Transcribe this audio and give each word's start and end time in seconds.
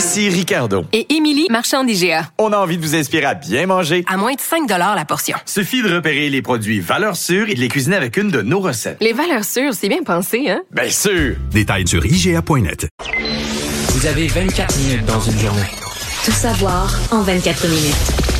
Ici 0.00 0.30
Ricardo. 0.30 0.86
Et 0.94 1.14
Émilie, 1.14 1.46
marchand 1.50 1.84
d'IGA. 1.84 2.30
On 2.38 2.54
a 2.54 2.56
envie 2.56 2.78
de 2.78 2.82
vous 2.82 2.94
inspirer 2.94 3.26
à 3.26 3.34
bien 3.34 3.66
manger. 3.66 4.02
À 4.08 4.16
moins 4.16 4.32
de 4.32 4.40
5 4.40 4.66
la 4.66 5.04
portion. 5.04 5.36
Suffit 5.44 5.82
de 5.82 5.94
repérer 5.94 6.30
les 6.30 6.40
produits 6.40 6.80
valeurs 6.80 7.16
sûres 7.16 7.50
et 7.50 7.54
de 7.54 7.60
les 7.60 7.68
cuisiner 7.68 7.96
avec 7.96 8.16
une 8.16 8.30
de 8.30 8.40
nos 8.40 8.60
recettes. 8.60 8.96
Les 9.02 9.12
valeurs 9.12 9.44
sûres, 9.44 9.74
c'est 9.74 9.90
bien 9.90 10.02
pensé, 10.02 10.48
hein? 10.48 10.62
Bien 10.70 10.88
sûr! 10.88 11.36
Détails 11.50 11.86
sur 11.86 12.06
IGA.net. 12.06 12.88
Vous 13.90 14.06
avez 14.06 14.26
24 14.28 14.78
minutes 14.78 15.04
dans 15.04 15.20
une 15.20 15.38
journée. 15.38 15.68
Tout 16.24 16.30
savoir 16.30 16.98
en 17.10 17.20
24 17.20 17.68
minutes. 17.68 18.39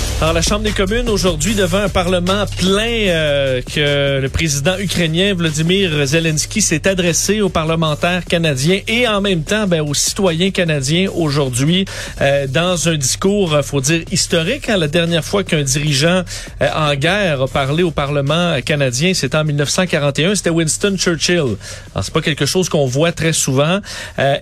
Alors, 0.21 0.35
la 0.35 0.43
Chambre 0.43 0.61
des 0.61 0.71
communes, 0.71 1.09
aujourd'hui, 1.09 1.55
devant 1.55 1.79
un 1.79 1.89
Parlement 1.89 2.45
plein 2.59 3.07
euh, 3.07 3.63
que 3.63 4.21
le 4.21 4.29
président 4.29 4.77
ukrainien 4.77 5.33
Vladimir 5.33 6.05
Zelensky 6.05 6.61
s'est 6.61 6.87
adressé 6.87 7.41
aux 7.41 7.49
parlementaires 7.49 8.23
canadiens 8.25 8.81
et 8.87 9.07
en 9.07 9.19
même 9.19 9.41
temps 9.41 9.65
ben, 9.65 9.81
aux 9.81 9.95
citoyens 9.95 10.51
canadiens 10.51 11.09
aujourd'hui 11.11 11.85
euh, 12.21 12.45
dans 12.45 12.87
un 12.87 12.97
discours, 12.97 13.59
faut 13.63 13.81
dire, 13.81 14.03
historique. 14.11 14.69
Hein, 14.69 14.77
la 14.77 14.87
dernière 14.87 15.25
fois 15.25 15.43
qu'un 15.43 15.63
dirigeant 15.63 16.21
euh, 16.61 16.67
en 16.75 16.93
guerre 16.93 17.41
a 17.41 17.47
parlé 17.47 17.81
au 17.81 17.89
Parlement 17.89 18.61
canadien, 18.63 19.15
c'était 19.15 19.37
en 19.37 19.43
1941, 19.43 20.35
c'était 20.35 20.51
Winston 20.51 20.97
Churchill. 20.99 21.57
Alors, 21.95 22.03
c'est 22.03 22.13
pas 22.13 22.21
quelque 22.21 22.45
chose 22.45 22.69
qu'on 22.69 22.85
voit 22.85 23.11
très 23.11 23.33
souvent. 23.33 23.79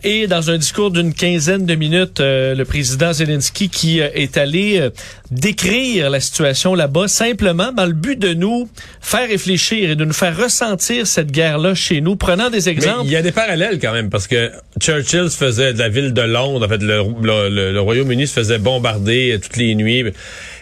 et 0.04 0.28
dans 0.28 0.50
un 0.50 0.58
discours 0.58 0.92
d'une 0.92 1.14
quinzaine 1.14 1.66
de 1.66 1.76
minutes, 1.76 2.20
le 2.20 2.64
président 2.66 3.14
Zelensky 3.14 3.70
qui 3.70 4.00
est 4.00 4.36
allé 4.36 4.90
décrire 5.32 5.69
la 6.10 6.20
situation 6.20 6.76
là-bas. 6.76 7.08
Simplement 7.08 7.72
dans 7.72 7.86
le 7.86 7.94
but 7.94 8.18
de 8.18 8.34
nous 8.34 8.70
faire 9.02 9.28
réfléchir 9.28 9.92
et 9.92 9.96
de 9.96 10.06
nous 10.06 10.14
faire 10.14 10.38
ressentir 10.38 11.08
cette 11.08 11.32
guerre-là 11.32 11.76
chez 11.76 12.02
nous, 12.02 12.16
prenant 12.16 12.50
des 12.50 12.70
exemples. 12.70 13.06
il 13.06 13.12
y 13.12 13.16
a 13.16 13.22
des 13.22 13.32
parallèles 13.32 13.80
quand 13.80 13.94
même 13.94 14.10
parce 14.10 14.28
que 14.28 14.52
Churchill 14.80 15.30
se 15.30 15.38
faisait 15.38 15.74
de 15.74 15.80
la 15.80 15.90
ville 15.90 16.14
de 16.14 16.22
Londres, 16.22 16.66
en 16.66 16.70
fait 16.70 16.82
le, 16.82 17.72
le, 17.72 17.80
Royaume-Uni 17.80 18.28
se 18.28 18.34
faisait 18.34 18.60
bombarder 18.60 19.40
toutes 19.42 19.58
les 19.58 19.76
nuits. 19.76 20.06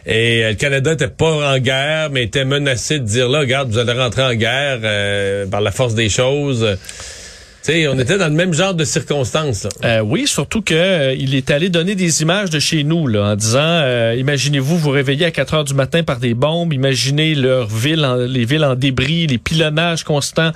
Et 0.05 0.43
le 0.43 0.53
Canada 0.55 0.93
était 0.93 1.07
pas 1.07 1.53
en 1.53 1.59
guerre 1.59 2.09
mais 2.11 2.23
était 2.23 2.45
menacé 2.45 2.99
de 2.99 3.05
dire 3.05 3.29
là, 3.29 3.39
regarde, 3.39 3.69
vous 3.69 3.77
allez 3.77 3.93
rentrer 3.93 4.23
en 4.23 4.33
guerre 4.35 4.79
euh, 4.83 5.45
par 5.47 5.61
la 5.61 5.71
force 5.71 5.95
des 5.95 6.09
choses 6.09 6.65
on 7.89 7.99
était 7.99 8.17
dans 8.17 8.27
le 8.27 8.33
même 8.33 8.53
genre 8.53 8.73
de 8.73 8.85
circonstances. 8.85 9.67
Euh, 9.83 9.99
oui, 9.99 10.27
surtout 10.27 10.61
que 10.61 10.73
euh, 10.73 11.13
il 11.13 11.35
est 11.35 11.51
allé 11.51 11.69
donner 11.69 11.95
des 11.95 12.21
images 12.21 12.49
de 12.49 12.59
chez 12.59 12.83
nous 12.83 13.07
là, 13.07 13.31
en 13.31 13.35
disant 13.35 13.59
euh, 13.61 14.15
imaginez-vous 14.17 14.77
vous 14.77 14.89
réveiller 14.89 15.25
à 15.25 15.31
4 15.31 15.53
heures 15.53 15.63
du 15.63 15.73
matin 15.73 16.03
par 16.03 16.19
des 16.19 16.33
bombes, 16.33 16.73
imaginez 16.73 17.35
leur 17.35 17.67
ville 17.67 18.07
les 18.29 18.45
villes 18.45 18.63
en 18.63 18.75
débris, 18.75 19.27
les 19.27 19.37
pilonnages 19.37 20.03
constants 20.03 20.51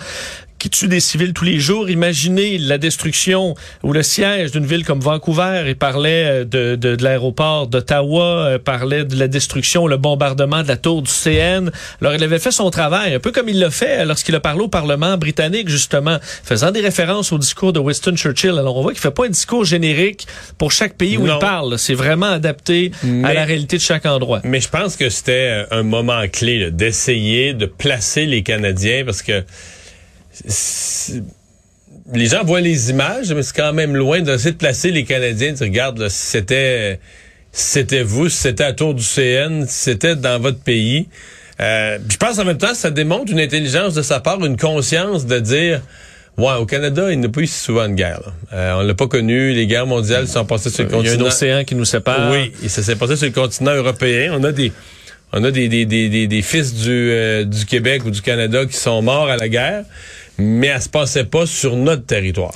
qui 0.61 0.69
tue 0.69 0.87
des 0.87 0.99
civils 0.99 1.33
tous 1.33 1.43
les 1.43 1.59
jours. 1.59 1.89
Imaginez 1.89 2.59
la 2.59 2.77
destruction 2.77 3.55
ou 3.81 3.93
le 3.93 4.03
siège 4.03 4.51
d'une 4.51 4.67
ville 4.67 4.85
comme 4.85 4.99
Vancouver. 4.99 5.63
Il 5.65 5.75
parlait 5.75 6.25
euh, 6.25 6.45
de, 6.45 6.75
de, 6.75 6.95
de 6.95 7.03
l'aéroport 7.03 7.65
d'Ottawa, 7.65 8.45
euh, 8.45 8.59
parlait 8.59 9.03
de 9.03 9.17
la 9.17 9.27
destruction, 9.27 9.87
le 9.87 9.97
bombardement 9.97 10.61
de 10.61 10.67
la 10.67 10.77
tour 10.77 11.01
du 11.01 11.09
CN. 11.09 11.71
Alors, 11.99 12.13
il 12.13 12.23
avait 12.23 12.37
fait 12.37 12.51
son 12.51 12.69
travail, 12.69 13.15
un 13.15 13.19
peu 13.19 13.31
comme 13.31 13.49
il 13.49 13.57
l'a 13.57 13.71
fait 13.71 14.05
lorsqu'il 14.05 14.35
a 14.35 14.39
parlé 14.39 14.61
au 14.61 14.67
Parlement 14.67 15.17
britannique, 15.17 15.67
justement, 15.67 16.19
faisant 16.21 16.69
des 16.69 16.81
références 16.81 17.31
au 17.31 17.39
discours 17.39 17.73
de 17.73 17.79
Winston 17.79 18.15
Churchill. 18.15 18.51
Alors, 18.51 18.77
on 18.77 18.83
voit 18.83 18.91
qu'il 18.91 19.01
fait 19.01 19.09
pas 19.09 19.25
un 19.25 19.29
discours 19.29 19.65
générique 19.65 20.27
pour 20.59 20.71
chaque 20.71 20.95
pays 20.95 21.17
où 21.17 21.25
il 21.25 21.39
parle. 21.39 21.79
C'est 21.79 21.95
vraiment 21.95 22.29
adapté 22.29 22.91
à 23.23 23.33
la 23.33 23.45
réalité 23.45 23.77
de 23.77 23.81
chaque 23.81 24.05
endroit. 24.05 24.41
Mais 24.43 24.59
je 24.59 24.69
pense 24.69 24.95
que 24.95 25.09
c'était 25.09 25.65
un 25.71 25.81
moment 25.81 26.21
clé 26.31 26.69
d'essayer 26.69 27.55
de 27.55 27.65
placer 27.65 28.27
les 28.27 28.43
Canadiens 28.43 29.01
parce 29.05 29.23
que 29.23 29.43
les 32.13 32.25
gens 32.27 32.43
voient 32.43 32.61
les 32.61 32.89
images, 32.89 33.33
mais 33.33 33.43
c'est 33.43 33.55
quand 33.55 33.73
même 33.73 33.95
loin 33.95 34.21
d'essayer 34.21 34.51
de 34.51 34.57
placer 34.57 34.91
les 34.91 35.03
Canadiens. 35.03 35.53
Tu 35.53 35.63
regardes, 35.63 36.07
si 36.09 36.27
c'était 36.27 36.99
c'était 37.51 38.03
vous, 38.03 38.29
si 38.29 38.37
c'était 38.37 38.63
à 38.63 38.73
tour 38.73 38.93
du 38.93 39.03
CN, 39.03 39.65
si 39.67 39.83
c'était 39.83 40.15
dans 40.15 40.39
votre 40.39 40.59
pays. 40.59 41.07
Euh, 41.59 41.99
je 42.09 42.17
pense 42.17 42.39
en 42.39 42.45
même 42.45 42.57
temps, 42.57 42.73
ça 42.73 42.91
démontre 42.91 43.31
une 43.31 43.39
intelligence 43.39 43.93
de 43.93 44.01
sa 44.01 44.19
part, 44.19 44.43
une 44.43 44.57
conscience 44.57 45.25
de 45.25 45.39
dire. 45.39 45.81
Ouais, 46.37 46.53
au 46.53 46.65
Canada, 46.65 47.11
il 47.11 47.19
n'y 47.19 47.25
a 47.25 47.29
pas 47.29 47.41
eu 47.41 47.47
si 47.47 47.59
souvent 47.59 47.89
de 47.89 47.93
guerre. 47.93 48.21
Euh, 48.53 48.75
on 48.77 48.81
l'a 48.81 48.93
pas 48.93 49.07
connu. 49.07 49.51
Les 49.51 49.67
guerres 49.67 49.85
mondiales 49.85 50.29
sont 50.29 50.45
passées 50.45 50.69
sur 50.69 50.85
le 50.85 50.89
continent. 50.89 51.13
Il 51.13 51.19
y 51.19 51.21
a 51.21 51.25
un 51.25 51.27
océan 51.27 51.63
qui 51.65 51.75
nous 51.75 51.85
sépare. 51.85 52.31
Oui, 52.31 52.53
et 52.63 52.69
ça 52.69 52.81
s'est 52.81 52.95
passé 52.95 53.17
sur 53.17 53.27
le 53.27 53.33
continent 53.33 53.73
européen. 53.73 54.33
On 54.33 54.43
a 54.45 54.53
des, 54.53 54.71
on 55.33 55.43
a 55.43 55.51
des, 55.51 55.67
des, 55.67 55.85
des, 55.85 56.27
des, 56.27 56.41
fils 56.41 56.73
du, 56.73 56.89
euh, 56.89 57.43
du 57.43 57.65
Québec 57.65 58.05
ou 58.05 58.11
du 58.11 58.21
Canada 58.21 58.65
qui 58.65 58.77
sont 58.77 59.01
morts 59.01 59.29
à 59.29 59.35
la 59.35 59.49
guerre 59.49 59.83
mais 60.37 60.67
elle 60.67 60.81
se 60.81 60.89
passait 60.89 61.25
pas 61.25 61.45
sur 61.45 61.75
notre 61.75 62.05
territoire. 62.05 62.53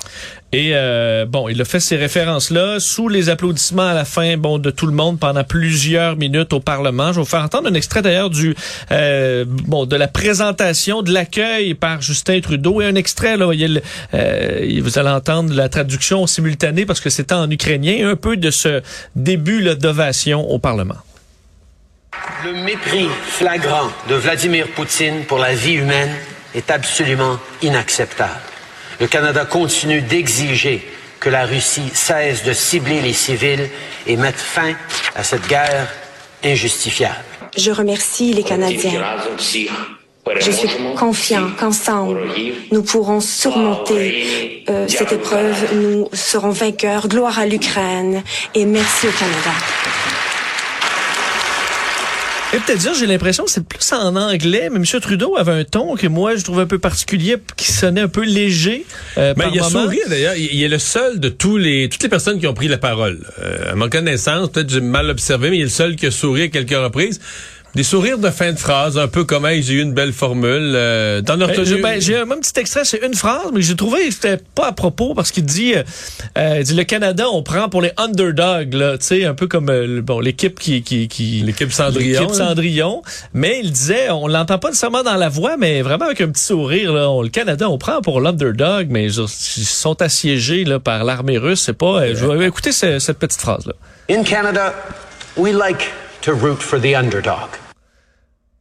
Et 0.51 0.71
euh, 0.73 1.25
bon, 1.25 1.49
il 1.49 1.59
a 1.61 1.65
fait 1.65 1.81
ces 1.81 1.97
références-là 1.97 2.79
sous 2.79 3.09
les 3.09 3.27
applaudissements 3.27 3.87
à 3.87 3.93
la 3.93 4.05
fin, 4.05 4.37
bon, 4.37 4.57
de 4.57 4.71
tout 4.71 4.85
le 4.85 4.93
monde 4.93 5.19
pendant 5.19 5.43
plusieurs 5.43 6.15
minutes 6.15 6.53
au 6.53 6.61
Parlement. 6.61 7.07
Je 7.07 7.15
vais 7.15 7.23
vous 7.23 7.29
faire 7.29 7.41
entendre 7.41 7.67
un 7.67 7.73
extrait 7.73 8.01
d'ailleurs 8.01 8.29
du 8.29 8.55
euh, 8.91 9.43
bon 9.45 9.85
de 9.85 9.97
la 9.97 10.07
présentation 10.07 11.01
de 11.01 11.11
l'accueil 11.11 11.73
par 11.73 12.01
Justin 12.01 12.39
Trudeau 12.39 12.81
et 12.81 12.85
un 12.85 12.95
extrait 12.95 13.35
là, 13.35 13.51
il, 13.53 13.81
euh, 14.13 14.79
vous 14.81 14.97
allez 14.97 15.09
entendre 15.09 15.53
la 15.53 15.67
traduction 15.67 16.25
simultanée 16.25 16.85
parce 16.85 17.01
que 17.01 17.09
c'était 17.09 17.35
en 17.35 17.49
ukrainien, 17.51 18.09
un 18.09 18.15
peu 18.15 18.37
de 18.37 18.49
ce 18.49 18.81
début 19.15 19.75
d'ovation 19.75 20.49
au 20.49 20.57
Parlement. 20.57 20.95
Le 22.45 22.53
mépris 22.53 23.07
flagrant 23.27 23.89
de 24.09 24.15
Vladimir 24.15 24.67
Poutine 24.73 25.25
pour 25.27 25.37
la 25.37 25.53
vie 25.53 25.73
humaine 25.73 26.11
est 26.55 26.71
absolument 26.71 27.37
inacceptable. 27.61 28.31
Le 28.99 29.07
Canada 29.07 29.45
continue 29.45 30.01
d'exiger 30.01 30.87
que 31.19 31.29
la 31.29 31.45
Russie 31.45 31.91
cesse 31.93 32.43
de 32.43 32.53
cibler 32.53 33.01
les 33.01 33.13
civils 33.13 33.69
et 34.07 34.15
mette 34.15 34.35
fin 34.35 34.73
à 35.15 35.23
cette 35.23 35.47
guerre 35.47 35.87
injustifiable. 36.43 37.15
Je 37.57 37.71
remercie 37.71 38.33
les 38.33 38.43
Canadiens. 38.43 39.03
Je 40.39 40.51
suis 40.51 40.69
confiant 40.97 41.51
qu'ensemble, 41.59 42.19
nous 42.71 42.81
pourrons 42.81 43.21
surmonter 43.21 44.63
euh, 44.69 44.87
cette 44.87 45.11
épreuve. 45.11 45.75
Nous 45.75 46.09
serons 46.13 46.49
vainqueurs. 46.49 47.07
Gloire 47.07 47.37
à 47.37 47.45
l'Ukraine 47.45 48.23
et 48.55 48.65
merci 48.65 49.07
au 49.07 49.11
Canada 49.11 49.84
peut-être 52.59 52.79
dire, 52.79 52.93
j'ai 52.93 53.07
l'impression 53.07 53.45
que 53.45 53.51
c'est 53.51 53.65
plus 53.65 53.91
en 53.93 54.15
anglais, 54.15 54.69
mais 54.71 54.77
M. 54.77 55.01
Trudeau 55.01 55.35
avait 55.37 55.51
un 55.51 55.63
ton 55.63 55.95
que 55.95 56.07
moi, 56.07 56.35
je 56.35 56.43
trouve 56.43 56.59
un 56.59 56.65
peu 56.65 56.79
particulier, 56.79 57.37
qui 57.55 57.71
sonnait 57.71 58.01
un 58.01 58.07
peu 58.07 58.23
léger. 58.23 58.85
Euh, 59.17 59.33
ben, 59.33 59.49
il 59.53 59.59
a 59.59 59.63
souri, 59.63 59.99
d'ailleurs. 60.07 60.35
Il, 60.35 60.63
est 60.63 60.67
le 60.67 60.79
seul 60.79 61.19
de 61.19 61.29
tous 61.29 61.57
les, 61.57 61.89
toutes 61.89 62.03
les 62.03 62.09
personnes 62.09 62.39
qui 62.39 62.47
ont 62.47 62.53
pris 62.53 62.67
la 62.67 62.77
parole. 62.77 63.19
Euh, 63.39 63.71
à 63.71 63.75
ma 63.75 63.89
connaissance, 63.89 64.49
peut-être 64.49 64.69
j'ai 64.69 64.81
mal 64.81 65.09
observé, 65.09 65.49
mais 65.49 65.57
il 65.57 65.61
est 65.61 65.65
le 65.65 65.69
seul 65.69 65.95
qui 65.95 66.05
a 66.05 66.11
souri 66.11 66.43
à 66.43 66.47
quelques 66.49 66.71
reprises. 66.71 67.19
Des 67.75 67.83
sourires 67.83 68.17
de 68.17 68.29
fin 68.29 68.53
de 68.53 68.57
phrase, 68.57 68.97
un 68.97 69.09
peu 69.09 69.25
comme 69.25 69.45
j'ai 69.59 69.73
eu 69.73 69.81
une 69.81 69.91
belle 69.91 70.13
formule. 70.13 70.73
Euh, 70.75 71.21
T'en 71.21 71.41
as 71.41 71.47
retenu... 71.47 71.81
Ben, 71.81 71.99
j'ai 71.99 72.15
un 72.15 72.25
petit 72.25 72.57
extrait, 72.57 72.85
c'est 72.85 73.05
une 73.05 73.13
phrase, 73.13 73.47
mais 73.53 73.61
j'ai 73.61 73.75
trouvé 73.75 74.07
que 74.07 74.13
c'était 74.13 74.37
pas 74.37 74.67
à 74.67 74.71
propos 74.71 75.13
parce 75.13 75.29
qu'il 75.29 75.43
dit, 75.43 75.75
euh, 75.75 75.83
euh 76.37 76.63
dit 76.63 76.73
le 76.73 76.85
Canada, 76.85 77.25
on 77.29 77.43
prend 77.43 77.67
pour 77.67 77.81
les 77.81 77.91
underdogs, 77.97 78.73
là, 78.73 78.97
tu 78.97 79.07
sais, 79.07 79.25
un 79.25 79.33
peu 79.33 79.47
comme 79.47 79.69
euh, 79.69 80.01
bon 80.01 80.21
l'équipe 80.21 80.57
qui, 80.57 80.83
qui, 80.83 81.09
qui 81.09 81.41
l'équipe 81.45 81.69
Cendrillon, 81.73 82.21
l'équipe 82.21 82.33
Cendrillon. 82.33 83.03
Mais 83.33 83.59
il 83.61 83.73
disait, 83.73 84.09
on 84.09 84.27
l'entend 84.27 84.57
pas 84.57 84.69
nécessairement 84.69 85.03
dans 85.03 85.15
la 85.15 85.27
voix, 85.27 85.57
mais 85.57 85.81
vraiment 85.81 86.05
avec 86.05 86.21
un 86.21 86.29
petit 86.29 86.45
sourire. 86.45 86.93
Là, 86.93 87.21
le 87.21 87.27
Canada, 87.27 87.69
on 87.69 87.77
prend 87.77 87.99
pour 87.99 88.21
l'underdog, 88.21 88.87
mais 88.89 89.07
ils 89.07 89.27
sont 89.27 90.01
assiégés 90.01 90.63
là 90.63 90.79
par 90.79 91.03
l'armée 91.03 91.37
russe. 91.37 91.63
C'est 91.65 91.73
pas. 91.73 92.03
Euh, 92.03 92.15
je 92.15 92.25
vais 92.25 92.47
écouter 92.47 92.71
cette 92.71 93.19
petite 93.19 93.41
phrase 93.41 93.65
là. 93.65 93.73
In 94.09 94.23
Canada, 94.23 94.73
we 95.35 95.53
like 95.53 95.91
to 96.21 96.31
root 96.31 96.63
for 96.63 96.79
the 96.79 96.95
underdog 96.95 97.49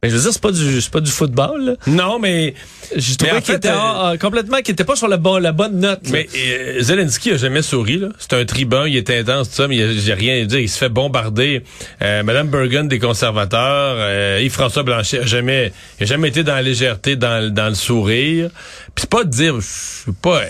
Mais 0.05 0.11
je 0.11 0.15
veux 0.17 0.21
dire, 0.21 0.33
c'est 0.33 0.41
pas 0.41 0.51
du, 0.51 0.81
c'est 0.81 0.91
pas 0.91 0.99
du 1.01 1.09
football. 1.11 1.65
Là. 1.65 1.73
Non, 1.87 2.19
mais 2.19 2.53
J'ai 2.95 3.15
trouvé 3.15 3.33
en 3.33 3.41
qu'il 3.41 3.55
était 3.55 3.69
euh, 3.69 4.17
complètement, 4.17 4.57
qu'il 4.57 4.73
était 4.73 4.83
pas 4.83 4.95
sur 4.95 5.07
la, 5.07 5.17
bon, 5.17 5.37
la 5.37 5.51
bonne 5.51 5.79
note. 5.79 6.01
là. 6.05 6.09
Mais 6.11 6.27
euh, 6.37 6.81
Zelensky 6.81 7.31
a 7.31 7.37
jamais 7.37 7.61
souri. 7.61 7.97
là. 7.97 8.09
C'est 8.19 8.33
un 8.33 8.45
tribun, 8.45 8.87
il 8.87 8.95
est 8.97 9.09
intense, 9.09 9.49
tout 9.49 9.55
ça, 9.55 9.67
mais 9.67 9.81
a 9.83 10.15
rien 10.15 10.41
à 10.41 10.45
dire. 10.45 10.59
Il 10.59 10.69
se 10.69 10.77
fait 10.77 10.89
bombarder. 10.89 11.63
Euh, 12.01 12.21
Madame 12.23 12.47
Bergen 12.49 12.87
des 12.87 12.99
conservateurs, 12.99 13.95
euh, 13.97 14.39
Yves-François 14.43 14.83
Blanchet 14.83 15.19
a 15.19 15.25
jamais, 15.25 15.71
il 15.99 16.03
a 16.03 16.05
jamais 16.05 16.27
été 16.29 16.43
dans 16.43 16.55
la 16.55 16.61
légèreté, 16.61 17.15
dans, 17.15 17.43
le- 17.43 17.49
dans 17.49 17.69
le 17.69 17.75
sourire. 17.75 18.49
Puis 18.93 19.01
c'est 19.01 19.09
pas 19.09 19.23
de 19.23 19.29
dire, 19.31 19.55
je 19.59 19.65
sais 19.65 20.11
pas. 20.21 20.41
euh, 20.41 20.45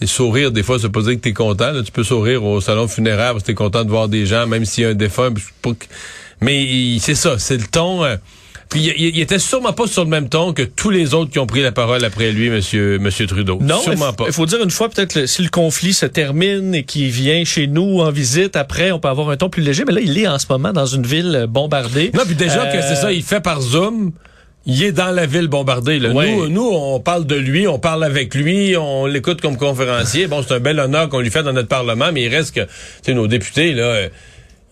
tu 0.00 0.06
sais, 0.06 0.12
sourire, 0.14 0.52
des 0.52 0.62
fois, 0.62 0.76
ça 0.78 0.84
veut 0.84 0.92
pas 0.92 1.00
dire 1.02 1.14
que 1.14 1.20
t'es 1.20 1.32
content. 1.32 1.72
là. 1.72 1.82
Tu 1.82 1.90
peux 1.90 2.04
sourire 2.04 2.44
au 2.44 2.60
salon 2.60 2.86
funéraire 2.86 3.32
parce 3.32 3.42
que 3.42 3.46
t'es 3.48 3.54
content 3.54 3.84
de 3.84 3.90
voir 3.90 4.08
des 4.08 4.26
gens, 4.26 4.46
même 4.46 4.64
s'il 4.64 4.84
y 4.84 4.86
a 4.86 4.90
un 4.90 4.94
défunt. 4.94 5.30
je 5.34 5.70
Mais 6.40 6.98
c'est 7.00 7.14
ça, 7.16 7.38
c'est 7.38 7.56
le 7.56 7.66
ton. 7.66 8.04
euh, 8.04 8.16
puis 8.68 8.92
il, 8.96 9.18
était 9.20 9.38
sûrement 9.38 9.72
pas 9.72 9.86
sur 9.86 10.04
le 10.04 10.10
même 10.10 10.28
ton 10.28 10.52
que 10.52 10.62
tous 10.62 10.90
les 10.90 11.14
autres 11.14 11.30
qui 11.30 11.38
ont 11.38 11.46
pris 11.46 11.62
la 11.62 11.72
parole 11.72 12.04
après 12.04 12.32
lui, 12.32 12.50
Monsieur, 12.50 12.98
Monsieur 12.98 13.26
Trudeau. 13.26 13.58
Non, 13.62 13.78
il 13.80 13.92
sûrement 13.92 14.12
pas. 14.12 14.24
il 14.26 14.32
faut 14.32 14.44
dire 14.44 14.62
une 14.62 14.70
fois 14.70 14.90
peut-être 14.90 15.14
que 15.14 15.26
si 15.26 15.42
le 15.42 15.48
conflit 15.48 15.94
se 15.94 16.04
termine 16.04 16.74
et 16.74 16.84
qu'il 16.84 17.08
vient 17.10 17.44
chez 17.44 17.66
nous 17.66 18.00
en 18.00 18.10
visite, 18.10 18.56
après 18.56 18.92
on 18.92 18.98
peut 18.98 19.08
avoir 19.08 19.30
un 19.30 19.36
ton 19.36 19.48
plus 19.48 19.62
léger. 19.62 19.84
Mais 19.86 19.94
là, 19.94 20.00
il 20.02 20.18
est 20.18 20.28
en 20.28 20.38
ce 20.38 20.46
moment 20.50 20.72
dans 20.72 20.86
une 20.86 21.06
ville 21.06 21.34
euh, 21.34 21.46
bombardée. 21.46 22.10
Non, 22.14 22.24
puis 22.26 22.34
déjà 22.34 22.66
que 22.66 22.76
Euh, 22.76 22.82
c'est 22.86 22.96
ça, 22.96 23.12
il 23.12 23.22
fait 23.22 23.40
par 23.40 23.60
Zoom. 23.62 24.12
Il 24.66 24.82
est 24.82 24.92
dans 24.92 25.10
la 25.12 25.24
ville 25.24 25.48
bombardée. 25.48 25.98
Là. 25.98 26.10
Ouais. 26.10 26.30
Nous, 26.30 26.48
nous, 26.48 26.68
on 26.70 27.00
parle 27.00 27.24
de 27.24 27.36
lui, 27.36 27.66
on 27.66 27.78
parle 27.78 28.04
avec 28.04 28.34
lui, 28.34 28.76
on 28.76 29.06
l'écoute 29.06 29.40
comme 29.40 29.56
conférencier. 29.56 30.26
Bon, 30.26 30.42
c'est 30.46 30.54
un 30.54 30.60
bel 30.60 30.78
honneur 30.78 31.08
qu'on 31.08 31.20
lui 31.20 31.30
fait 31.30 31.42
dans 31.42 31.54
notre 31.54 31.68
Parlement, 31.68 32.10
mais 32.12 32.24
il 32.24 32.28
reste 32.28 32.54
que, 32.54 32.60
tu 32.60 32.68
sais, 33.02 33.14
nos 33.14 33.26
députés, 33.26 33.72
là, 33.72 34.08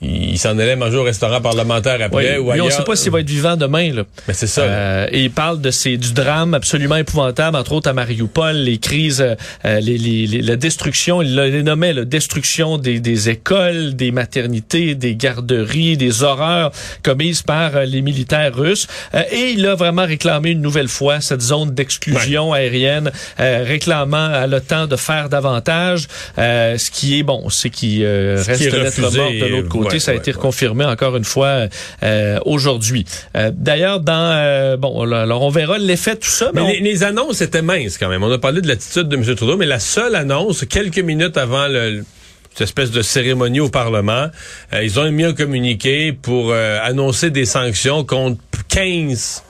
euh, 0.02 0.06
ils 0.06 0.38
s'en 0.38 0.58
allaient 0.58 0.76
manger 0.76 0.96
au 0.98 1.02
restaurant 1.02 1.40
parlementaire 1.40 1.98
après 2.02 2.16
Ouais, 2.16 2.38
ou 2.38 2.42
lui, 2.42 2.48
on 2.48 2.52
ailleurs. 2.52 2.66
ne 2.66 2.70
sait 2.70 2.84
pas 2.84 2.96
s'il 2.96 3.12
va 3.12 3.20
être 3.20 3.28
vivant 3.30 3.56
demain. 3.56 3.92
Là. 3.92 4.02
Mais 4.28 4.34
c'est 4.34 4.46
ça. 4.46 4.62
Euh, 4.62 5.06
et 5.10 5.22
il 5.24 5.30
parle 5.30 5.60
de 5.60 5.70
ces 5.70 5.96
du 5.96 6.12
drame 6.12 6.54
absolument 6.54 6.96
épouvantable, 6.96 7.56
entre 7.56 7.72
autres 7.72 7.88
à 7.88 7.92
Mariupol, 7.92 8.56
les 8.56 8.78
crises, 8.78 9.20
euh, 9.64 9.80
les, 9.80 9.96
les- 9.98 10.26
les- 10.26 10.42
la 10.42 10.56
destruction, 10.56 11.22
il 11.22 11.34
les 11.34 11.62
nommait 11.62 11.92
la 11.92 12.04
destruction 12.04 12.76
des, 12.78 13.00
des 13.00 13.28
écoles, 13.30 13.94
des 13.96 14.10
maternités, 14.10 14.94
des 14.94 15.14
garderies, 15.16 15.96
des 15.96 16.22
horreurs 16.22 16.72
commises 17.02 17.42
par 17.42 17.76
euh, 17.76 17.84
les 17.84 18.02
militaires 18.02 18.54
russes. 18.54 18.86
Euh, 19.14 19.22
et 19.32 19.52
il 19.52 19.66
a 19.66 19.74
vraiment 19.74 20.04
réclamé 20.06 20.50
une 20.50 20.60
nouvelle 20.60 20.88
fois 20.88 21.20
cette 21.20 21.40
zone 21.42 21.70
d'exclusion 21.70 22.52
aérienne, 22.52 23.10
euh, 23.40 23.64
réclamant 23.66 24.26
à 24.26 24.46
l'OTAN 24.46 24.86
de 24.86 24.96
faire 24.96 25.28
davantage. 25.28 26.06
Euh, 26.38 26.76
ce 26.78 26.90
qui 26.90 27.18
est 27.18 27.22
bon, 27.22 27.48
c'est 27.48 27.70
qu'il 27.70 28.04
euh, 28.04 28.42
Ce 28.42 28.46
reste 28.48 28.60
qui 28.60 28.66
est 28.68 28.70
lettre 28.70 29.02
refusé, 29.02 29.18
morte 29.18 29.34
de 29.34 29.46
l'autre 29.46 29.68
côté. 29.68 29.85
Ouais, 29.94 29.98
ça 30.00 30.10
a 30.10 30.14
ouais, 30.14 30.20
été 30.20 30.32
ouais. 30.32 30.40
confirmé 30.40 30.84
encore 30.84 31.16
une 31.16 31.24
fois 31.24 31.68
euh, 32.02 32.38
aujourd'hui. 32.44 33.04
Euh, 33.36 33.50
D'ailleurs, 33.54 34.00
dans 34.00 34.12
euh, 34.34 34.76
bon, 34.76 35.10
alors 35.12 35.42
on 35.42 35.50
verra 35.50 35.78
l'effet 35.78 36.14
de 36.14 36.20
tout 36.20 36.28
ça. 36.28 36.50
Mais, 36.54 36.60
Mais 36.60 36.66
on- 36.66 36.70
les, 36.70 36.80
les 36.80 37.02
annonces 37.04 37.40
étaient 37.40 37.62
minces 37.62 37.98
quand 37.98 38.08
même. 38.08 38.22
On 38.22 38.30
a 38.32 38.38
parlé 38.38 38.60
de 38.60 38.68
l'attitude 38.68 39.08
de 39.08 39.16
M. 39.16 39.22
Trudeau, 39.34 39.56
mais 39.56 39.66
la 39.66 39.78
seule 39.80 40.14
annonce, 40.14 40.64
quelques 40.66 40.98
minutes 40.98 41.36
avant 41.36 41.68
le, 41.68 42.04
cette 42.52 42.62
espèce 42.62 42.90
de 42.90 43.02
cérémonie 43.02 43.60
au 43.60 43.68
Parlement, 43.68 44.28
euh, 44.72 44.82
ils 44.82 44.98
ont 44.98 45.10
mis 45.10 45.24
un 45.24 45.34
communiqué 45.34 46.12
pour 46.12 46.52
euh, 46.52 46.78
annoncer 46.82 47.30
des 47.30 47.44
sanctions 47.44 48.04
contre 48.04 48.40
15, 48.68 49.42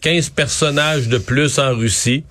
15 0.00 0.30
personnages 0.30 1.08
de 1.08 1.18
plus 1.18 1.58
en 1.58 1.74
Russie. 1.76 2.24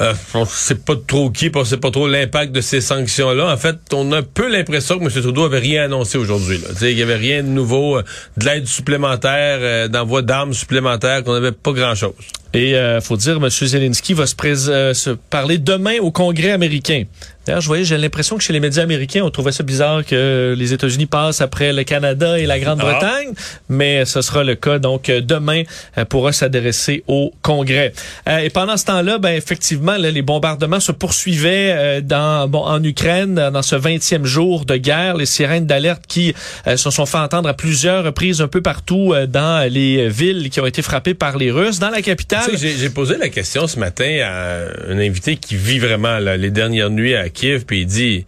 Euh, 0.00 0.14
on 0.32 0.46
sait 0.46 0.76
pas 0.76 0.94
trop 0.96 1.30
qui, 1.30 1.50
on 1.54 1.64
sait 1.64 1.76
pas 1.76 1.90
trop 1.90 2.08
l'impact 2.08 2.52
de 2.52 2.62
ces 2.62 2.80
sanctions-là. 2.80 3.52
En 3.52 3.56
fait, 3.58 3.76
on 3.92 4.10
a 4.12 4.18
un 4.18 4.22
peu 4.22 4.50
l'impression 4.50 4.98
que 4.98 5.04
M. 5.04 5.10
Trudeau 5.10 5.44
avait 5.44 5.58
rien 5.58 5.84
annoncé 5.84 6.16
aujourd'hui. 6.16 6.60
Il 6.80 6.98
y 6.98 7.02
avait 7.02 7.16
rien 7.16 7.42
de 7.42 7.48
nouveau, 7.48 7.98
euh, 7.98 8.02
de 8.38 8.46
l'aide 8.46 8.66
supplémentaire, 8.66 9.58
euh, 9.60 9.88
d'envoi 9.88 10.22
d'armes 10.22 10.54
supplémentaires, 10.54 11.22
qu'on 11.24 11.34
avait 11.34 11.52
pas 11.52 11.72
grand-chose. 11.72 12.14
Et 12.54 12.74
euh, 12.74 13.00
faut 13.00 13.16
dire, 13.16 13.36
M. 13.36 13.48
Zelensky 13.50 14.14
va 14.14 14.26
se, 14.26 14.34
euh, 14.70 14.94
se 14.94 15.10
parler 15.10 15.58
demain 15.58 15.98
au 16.00 16.10
Congrès 16.10 16.50
américain. 16.50 17.04
D'ailleurs, 17.46 17.60
je 17.60 17.66
voyais, 17.66 17.84
j'ai 17.84 17.98
l'impression 17.98 18.36
que 18.36 18.42
chez 18.44 18.52
les 18.52 18.60
médias 18.60 18.84
américains, 18.84 19.22
on 19.24 19.30
trouvait 19.30 19.50
ça 19.50 19.64
bizarre 19.64 20.04
que 20.04 20.54
les 20.56 20.72
États-Unis 20.72 21.06
passent 21.06 21.40
après 21.40 21.72
le 21.72 21.82
Canada 21.82 22.38
et 22.38 22.46
la 22.46 22.60
Grande-Bretagne, 22.60 23.32
mais 23.68 24.04
ce 24.04 24.22
sera 24.22 24.44
le 24.44 24.54
cas. 24.54 24.78
Donc, 24.78 25.08
euh, 25.08 25.20
demain, 25.20 25.64
euh, 25.98 26.04
pourra 26.04 26.32
s'adresser 26.32 27.02
au 27.08 27.32
Congrès. 27.42 27.92
Euh, 28.28 28.38
et 28.38 28.50
pendant 28.50 28.76
ce 28.76 28.84
temps-là, 28.84 29.18
ben 29.18 29.30
effectivement, 29.30 29.96
là, 29.96 30.12
les 30.12 30.22
bombardements 30.22 30.78
se 30.78 30.92
poursuivaient 30.92 31.74
euh, 31.76 32.00
dans 32.00 32.46
bon 32.46 32.62
en 32.62 32.82
Ukraine 32.84 33.34
dans 33.34 33.62
ce 33.62 33.74
20e 33.74 34.24
jour 34.24 34.64
de 34.64 34.76
guerre. 34.76 35.16
Les 35.16 35.26
sirènes 35.26 35.66
d'alerte 35.66 36.04
qui 36.06 36.34
se 36.66 36.90
sont 36.90 37.06
fait 37.06 37.18
entendre 37.18 37.48
à 37.48 37.54
plusieurs 37.54 38.04
reprises 38.04 38.40
un 38.40 38.48
peu 38.48 38.62
partout 38.62 39.14
dans 39.28 39.68
les 39.70 40.08
villes 40.08 40.48
qui 40.50 40.60
ont 40.60 40.66
été 40.66 40.82
frappées 40.82 41.14
par 41.14 41.36
les 41.36 41.50
Russes. 41.50 41.78
Dans 41.78 41.90
la 41.90 42.02
capitale, 42.02 42.41
J'ai- 42.56 42.90
posé 42.90 43.16
la 43.16 43.28
question 43.28 43.66
ce 43.66 43.78
matin 43.78 44.18
à 44.24 44.90
un 44.90 44.98
invité 44.98 45.36
qui 45.36 45.56
vit 45.56 45.78
vraiment 45.78 46.18
là, 46.18 46.36
les 46.36 46.50
dernières 46.50 46.90
nuits 46.90 47.14
à 47.14 47.28
Kiev, 47.28 47.64
puis 47.66 47.80
il 47.82 47.86
dit 47.86 48.26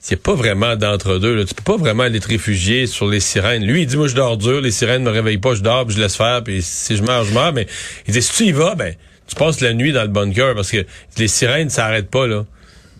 c'est 0.00 0.16
pas 0.22 0.34
vraiment 0.34 0.76
d'entre-deux. 0.76 1.44
Tu 1.46 1.54
peux 1.54 1.62
pas 1.62 1.78
vraiment 1.78 2.02
aller 2.02 2.20
te 2.20 2.28
réfugier 2.28 2.86
sur 2.86 3.08
les 3.08 3.20
sirènes. 3.20 3.64
Lui, 3.64 3.82
il 3.82 3.86
dit 3.86 3.96
moi 3.96 4.06
je 4.08 4.14
dors 4.14 4.36
dur, 4.36 4.60
les 4.60 4.70
sirènes 4.70 5.02
me 5.02 5.10
réveillent 5.10 5.38
pas, 5.38 5.54
je 5.54 5.62
dors, 5.62 5.86
puis 5.86 5.96
je 5.96 6.00
laisse 6.00 6.16
faire, 6.16 6.42
puis 6.44 6.60
si 6.62 6.96
je 6.96 7.02
meurs, 7.02 7.24
je 7.24 7.32
meurs. 7.32 7.52
Mais 7.52 7.66
il 8.06 8.12
dit 8.12 8.20
si 8.22 8.32
tu 8.32 8.44
y 8.44 8.52
vas, 8.52 8.74
ben 8.74 8.94
tu 9.26 9.34
passes 9.36 9.60
la 9.60 9.72
nuit 9.72 9.92
dans 9.92 10.02
le 10.02 10.08
bunker 10.08 10.54
parce 10.54 10.70
que 10.70 10.84
les 11.18 11.28
sirènes 11.28 11.70
ça 11.70 11.86
arrête 11.86 12.10
pas 12.10 12.26
là. 12.26 12.44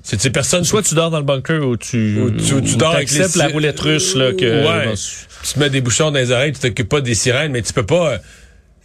C'est 0.03 0.19
tu 0.19 0.31
personne 0.31 0.65
Soit 0.65 0.83
tu 0.83 0.95
dors 0.95 1.11
dans 1.11 1.19
le 1.19 1.25
bunker 1.25 1.67
ou 1.67 1.77
tu, 1.77 2.19
Ou 2.21 2.31
tu- 2.31 2.63
tu 2.63 2.77
dors 2.77 2.95
avec 2.95 3.11
les 3.11 3.21
acceptes 3.21 3.37
la 3.37 3.49
roulette 3.49 3.81
russe 3.81 4.15
là 4.15 4.33
que 4.33 4.67
Ouais. 4.67 4.95
tu 5.43 5.53
te 5.55 5.59
mets 5.59 5.71
des 5.71 5.81
bouchons 5.81 6.11
dans 6.11 6.19
les 6.19 6.31
oreilles, 6.31 6.53
tu 6.53 6.61
t'occupes 6.61 6.89
pas 6.89 7.01
des 7.01 7.15
sirènes, 7.15 7.53
mais 7.53 7.63
tu 7.63 7.73
peux 7.73 7.87
pas. 7.87 8.19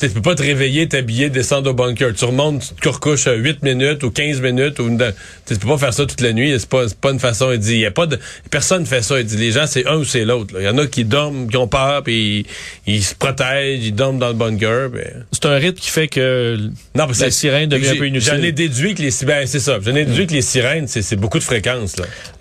Euh, 0.04 0.08
tu 0.08 0.14
peux 0.14 0.22
pas 0.22 0.36
te 0.36 0.42
réveiller, 0.44 0.88
t'habiller, 0.88 1.30
descendre 1.30 1.70
au 1.72 1.74
bunker. 1.74 2.14
Tu 2.14 2.26
remontes, 2.26 2.74
tu 2.76 2.82
te 2.82 2.90
recouches 2.90 3.28
à 3.28 3.34
8 3.34 3.64
minutes 3.64 4.04
ou 4.04 4.12
15 4.12 4.42
minutes. 4.42 4.80
Ou 4.80 4.88
une- 4.88 5.14
tu 5.48 5.56
peux 5.58 5.68
pas 5.68 5.78
faire 5.78 5.94
ça 5.94 6.06
toute 6.06 6.22
la 6.22 6.34
nuit. 6.34 6.54
C'est 6.58 6.70
pas, 6.70 6.86
pas 7.02 7.12
une 7.12 7.20
façon. 7.20 7.52
Il 7.52 7.60
dit, 7.60 7.78
y 7.80 7.86
a 7.86 7.92
pas 7.92 8.06
de, 8.06 8.20
personne 8.52 8.86
fait 8.86 9.02
ça. 9.02 9.20
Il 9.20 9.26
dit, 9.26 9.38
les 9.38 9.52
gens, 9.52 9.66
c'est 9.68 9.86
un 9.88 9.96
ou 9.98 10.04
c'est 10.06 10.26
l'autre. 10.26 10.54
Il 10.60 10.64
y 10.66 10.68
en 10.70 10.78
a 10.78 10.88
qui 10.88 11.04
dorment, 11.06 11.50
qui 11.50 11.58
ont 11.58 11.68
peur, 11.68 12.04
puis 12.04 12.46
ils, 12.88 12.96
ils 12.96 13.04
se 13.04 13.16
protègent, 13.16 13.86
ils 13.86 13.94
dorment 13.96 14.20
dans 14.20 14.30
le 14.30 14.34
bunker. 14.36 14.90
puis- 14.92 15.02
c'est 15.32 15.46
un 15.46 15.56
rythme 15.56 15.80
qui 15.80 15.90
fait 15.90 16.08
que 16.08 16.58
Non, 16.96 17.06
parce 17.06 17.20
que 17.20 17.24
la 17.26 17.32
sirène 17.32 17.70
devient 17.70 17.90
un 17.90 17.96
peu 17.96 18.08
inutile. 18.08 18.32
J'en 18.36 18.42
ai 18.44 18.52
déduit 18.52 18.96
que 18.96 19.02
les, 19.02 19.12
ben, 19.26 19.46
c'est 19.48 19.60
ça. 19.60 19.78
J'en 19.84 19.96
ai 19.96 20.06
déduit 20.06 20.28
que 20.28 20.34
les 20.34 20.42
sirènes, 20.42 20.88
c'est, 20.88 21.16
beaucoup 21.16 21.40
de 21.40 21.44
fréquences. 21.44 21.96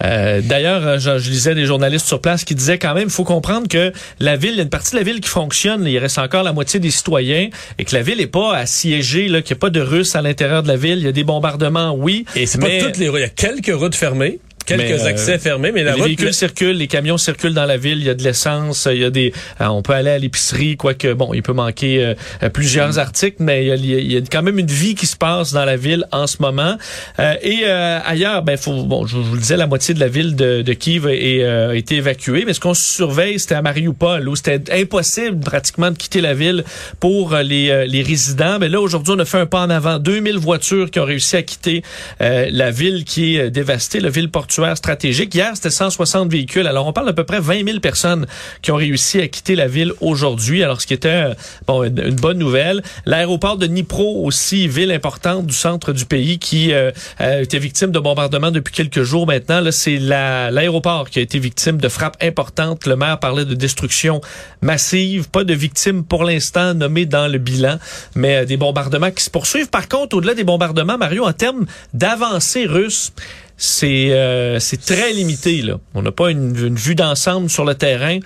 Euh, 0.05 0.40
D'ailleurs, 0.43 0.87
euh, 0.87 0.99
je, 0.99 1.19
je 1.19 1.31
lisais 1.31 1.55
des 1.55 1.64
journalistes 1.66 2.06
sur 2.06 2.20
place 2.20 2.44
qui 2.44 2.55
disaient 2.55 2.78
quand 2.78 2.94
même, 2.94 3.05
il 3.08 3.10
faut 3.10 3.25
comprendre 3.25 3.69
que 3.69 3.93
la 4.20 4.37
ville, 4.37 4.50
il 4.52 4.56
y 4.56 4.60
a 4.60 4.62
une 4.62 4.69
partie 4.70 4.93
de 4.93 4.96
la 4.96 5.02
ville 5.02 5.20
qui 5.20 5.28
fonctionne, 5.28 5.84
il 5.87 5.99
reste 5.99 6.19
encore 6.19 6.43
la 6.43 6.52
moitié 6.52 6.81
des 6.81 6.90
citoyens, 6.90 7.48
et 7.79 7.85
que 7.85 7.95
la 7.95 8.03
ville 8.03 8.21
est 8.21 8.27
pas 8.27 8.55
assiégée, 8.56 9.29
là, 9.29 9.43
qu'il 9.43 9.55
n'y 9.55 9.59
a 9.59 9.61
pas 9.61 9.71
de 9.71 9.81
Russes 9.81 10.15
à 10.17 10.23
l'intérieur 10.23 10.62
de 10.62 10.69
la 10.69 10.77
ville, 10.77 10.99
il 10.99 11.05
y 11.05 11.09
a 11.09 11.12
des 11.12 11.25
bombardements, 11.25 11.95
oui. 11.97 12.25
Et 12.37 12.47
c'est 12.47 12.59
mais- 12.59 12.79
pas 12.79 12.87
toutes 12.87 12.99
les 12.99 13.09
routes. 13.09 13.19
Il 13.21 13.23
y 13.23 13.25
a 13.25 13.29
quelques 13.29 13.73
routes 13.75 13.95
fermées, 13.95 14.39
quelques 14.69 15.00
euh, 15.00 15.06
accès 15.06 15.38
fermés, 15.38 15.73
mais 15.73 15.82
la 15.82 15.93
les 15.93 15.97
route. 15.97 16.06
véhicules 16.06 16.35
circulent, 16.35 16.76
les 16.76 16.87
camions 16.87 17.19
circulent 17.19 17.55
dans 17.55 17.65
la 17.65 17.76
ville, 17.76 17.99
il 17.99 18.05
y 18.05 18.11
a 18.11 18.15
de 18.15 18.23
l'essence, 18.23 18.87
il 18.91 18.99
y 19.00 19.05
a 19.05 19.11
des, 19.11 19.32
euh, 19.61 19.67
on 19.67 19.82
peut 19.82 19.94
aller 19.94 20.10
à 20.10 20.19
l'épicerie, 20.19 20.77
quoique 20.77 21.13
bon, 21.13 21.32
il 21.32 21.43
peut 21.43 21.53
manquer 21.53 22.15
euh, 22.43 22.48
plusieurs 22.51 22.94
Mm. 22.94 22.98
articles, 22.98 23.37
mais 23.41 23.65
il 23.65 23.87
y, 23.87 23.94
a, 23.94 23.98
il 23.98 24.13
y 24.13 24.17
a 24.17 24.20
quand 24.20 24.43
même 24.43 24.58
une 24.58 24.67
vie 24.67 24.94
qui 24.94 25.06
se 25.06 25.17
passe 25.17 25.53
dans 25.53 25.65
la 25.65 25.77
ville 25.77 26.05
en 26.13 26.27
ce 26.27 26.37
moment. 26.41 26.77
Euh, 27.19 27.34
et 27.43 27.65
ailleurs, 27.65 28.43
ben 28.43 28.56
faut, 28.56 28.82
bon, 28.84 29.06
je, 29.06 29.17
vous 29.17 29.34
le 29.34 29.41
disais, 29.41 29.56
la 29.56 29.67
moitié 29.67 29.94
de 29.94 30.01
la 30.01 30.08
ville 30.08 30.37
de, 30.37 30.63
de 30.63 30.72
Kiev 30.72 31.06
a, 31.06 31.75
été 31.75 31.96
évacuée, 31.96 32.44
mais 32.46 32.53
ce 32.53 32.60
qu'on 32.60 32.75
surveille, 32.75 33.39
c'était 33.39 33.55
à 33.55 33.63
Mariupol, 33.63 34.29
où 34.29 34.37
c'était 34.37 34.63
impossible 34.72 35.41
pratiquement 35.41 35.91
de 35.91 35.96
quitter 35.96 36.20
la 36.20 36.34
ville 36.34 36.65
pour 37.01 37.34
les, 37.37 37.87
les 37.87 38.03
résidents. 38.03 38.58
Mais 38.58 38.69
là, 38.69 38.81
aujourd'hui, 38.81 39.15
on 39.17 39.19
a 39.19 39.25
fait 39.25 39.39
un 39.39 39.46
pas 39.46 39.63
en 39.63 39.70
avant, 39.70 39.98
2000 39.98 40.39
voitures 40.39 40.91
qui 40.91 41.01
ont 41.01 41.05
réussi 41.05 41.37
à 41.37 41.43
quitter 41.43 41.82
la 42.20 42.70
ville 42.70 43.05
qui 43.05 43.37
est 43.37 43.51
dévastée, 43.51 44.01
la 44.01 44.10
ville 44.10 44.31
portuaire 44.31 44.57
stratégique. 44.77 45.34
Hier, 45.34 45.50
c'était 45.55 45.70
160 45.70 46.31
véhicules. 46.31 46.67
Alors, 46.67 46.86
on 46.86 46.93
parle 46.93 47.06
d'à 47.06 47.12
peu 47.12 47.24
près 47.24 47.41
20 47.41 47.65
000 47.65 47.81
personnes 47.81 48.27
qui 48.62 48.70
ont 48.72 48.77
réussi 48.77 49.20
à 49.20 49.29
quitter 49.29 49.55
la 49.56 49.69
ville 49.69 49.93
aujourd'hui. 50.00 50.62
Alors, 50.62 50.81
ce 50.81 50.86
qui 50.86 50.94
était 50.94 51.08
euh, 51.08 51.34
bon 51.67 51.84
une, 51.84 52.15
bonne 52.17 52.38
nouvelle. 52.38 52.82
L'aéroport 53.06 53.56
de 53.56 53.67
Dnipro 53.67 54.24
aussi, 54.24 54.69
ville 54.69 54.91
importante 54.93 55.46
du 55.46 55.55
centre 55.55 55.93
du 55.93 56.05
pays 56.05 56.38
qui 56.38 56.72
euh, 56.72 56.91
euh, 57.20 57.43
était 57.43 57.58
victime 57.58 57.91
de 57.91 57.98
bombardements 57.98 58.50
depuis 58.50 58.72
quelques 58.74 59.03
jours 59.03 59.27
maintenant. 59.27 59.60
Là, 59.60 59.72
c'est 59.72 59.98
la- 59.98 60.50
l'aéroport 60.50 61.08
qui 61.10 61.19
a 61.19 61.22
été 61.22 61.38
victime 61.38 61.79
de 61.79 61.88
frappes 61.88 62.17
importantes. 62.22 62.86
Le 62.86 62.96
maire 62.96 63.19
parlait 63.19 63.44
de 63.44 63.55
destruction 63.55 64.20
massive. 64.62 65.29
Pas 65.29 65.44
de 65.44 65.55
victimes 65.55 66.05
pour 66.05 66.24
l'instant 66.24 66.74
nommées 66.74 67.06
dans 67.06 67.29
le 67.29 67.38
bilan, 67.38 67.79
mais 68.15 68.36
euh, 68.38 68.44
des 68.44 68.56
bombardements 68.56 69.10
qui 69.10 69.22
se 69.24 69.31
poursuivent. 69.31 69.70
Par 69.70 69.88
contre, 69.88 70.17
au-delà 70.17 70.34
des 70.34 70.44
bombardements, 70.44 70.98
Mario, 70.98 71.24
en 71.27 71.32
termes 71.32 71.67
d'avancée 71.94 72.67
russe, 72.67 73.12
c'est 73.58 74.12
euh, 74.12 74.58
c'est 74.60 74.81
très 74.81 75.12
limité. 75.12 75.60
Là. 75.62 75.79
On 75.94 76.00
n'a 76.03 76.12
pas 76.12 76.31
une, 76.31 76.56
une 76.56 76.77
vue 76.77 76.94
d'ensemble 76.94 77.50
sur 77.50 77.65
le 77.65 77.74
terrain. 77.74 78.19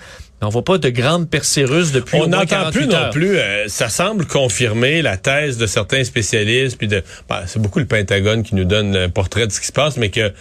On 0.45 0.49
voit 0.49 0.65
pas 0.65 0.77
de 0.77 0.89
grandes 0.89 1.29
percées 1.29 1.63
russes 1.63 1.93
depuis 1.93 2.17
On 2.17 2.27
n'entend 2.27 2.45
48 2.45 2.79
plus 2.79 2.87
non 2.87 3.09
plus. 3.11 3.37
euh, 3.37 3.67
ça 3.69 3.87
semble 3.87 4.25
confirmer 4.25 5.01
la 5.01 5.15
thèse 5.15 5.57
de 5.57 5.65
certains 5.65 6.03
spécialistes. 6.03 6.77
Puis 6.77 6.87
de, 6.87 7.01
ben, 7.29 7.43
c'est 7.47 7.61
beaucoup 7.61 7.79
le 7.79 7.85
Pentagone 7.85 8.43
qui 8.43 8.55
nous 8.55 8.65
donne 8.65 8.95
un 8.95 9.09
portrait 9.09 9.47
de 9.47 9.51
ce 9.53 9.61
qui 9.61 9.67
se 9.67 9.71
passe, 9.71 9.95
mais 9.97 10.09
que 10.09 10.33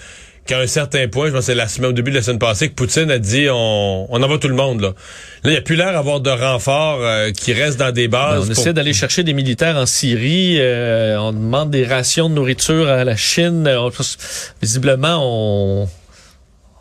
qu'à 0.46 0.58
un 0.58 0.66
certain 0.66 1.06
point, 1.08 1.26
je 1.28 1.32
pense 1.32 1.40
que 1.40 1.46
c'est 1.46 1.54
la 1.54 1.68
semaine, 1.68 1.90
au 1.90 1.92
début 1.94 2.10
de 2.10 2.16
la 2.16 2.22
semaine 2.22 2.38
passée, 2.38 2.68
que 2.68 2.74
Poutine 2.74 3.10
a 3.10 3.18
dit 3.18 3.46
on, 3.50 4.06
on 4.12 4.22
envoie 4.22 4.38
tout 4.38 4.48
le 4.48 4.54
monde. 4.54 4.80
Là, 4.80 4.88
là 4.88 4.94
il 5.44 5.50
n'y 5.50 5.56
a 5.56 5.62
plus 5.62 5.76
l'air 5.76 5.92
d'avoir 5.92 6.20
de 6.20 6.30
renforts 6.30 6.98
euh, 7.00 7.30
qui 7.30 7.52
restent 7.52 7.78
dans 7.78 7.92
des 7.92 8.08
bases. 8.08 8.34
Ben, 8.34 8.40
on 8.50 8.54
pour- 8.54 8.62
essaie 8.62 8.72
d'aller 8.72 8.92
chercher 8.92 9.22
des 9.22 9.34
militaires 9.34 9.76
en 9.76 9.86
Syrie. 9.86 10.56
euh, 10.60 11.16
on 11.20 11.32
demande 11.32 11.70
des 11.70 11.84
rations 11.84 12.28
de 12.28 12.34
nourriture 12.34 12.88
à 12.88 13.04
la 13.04 13.16
Chine. 13.16 13.66
Euh, 13.66 13.80
on- 13.80 13.90
visiblement, 14.60 15.18
on, 15.22 15.88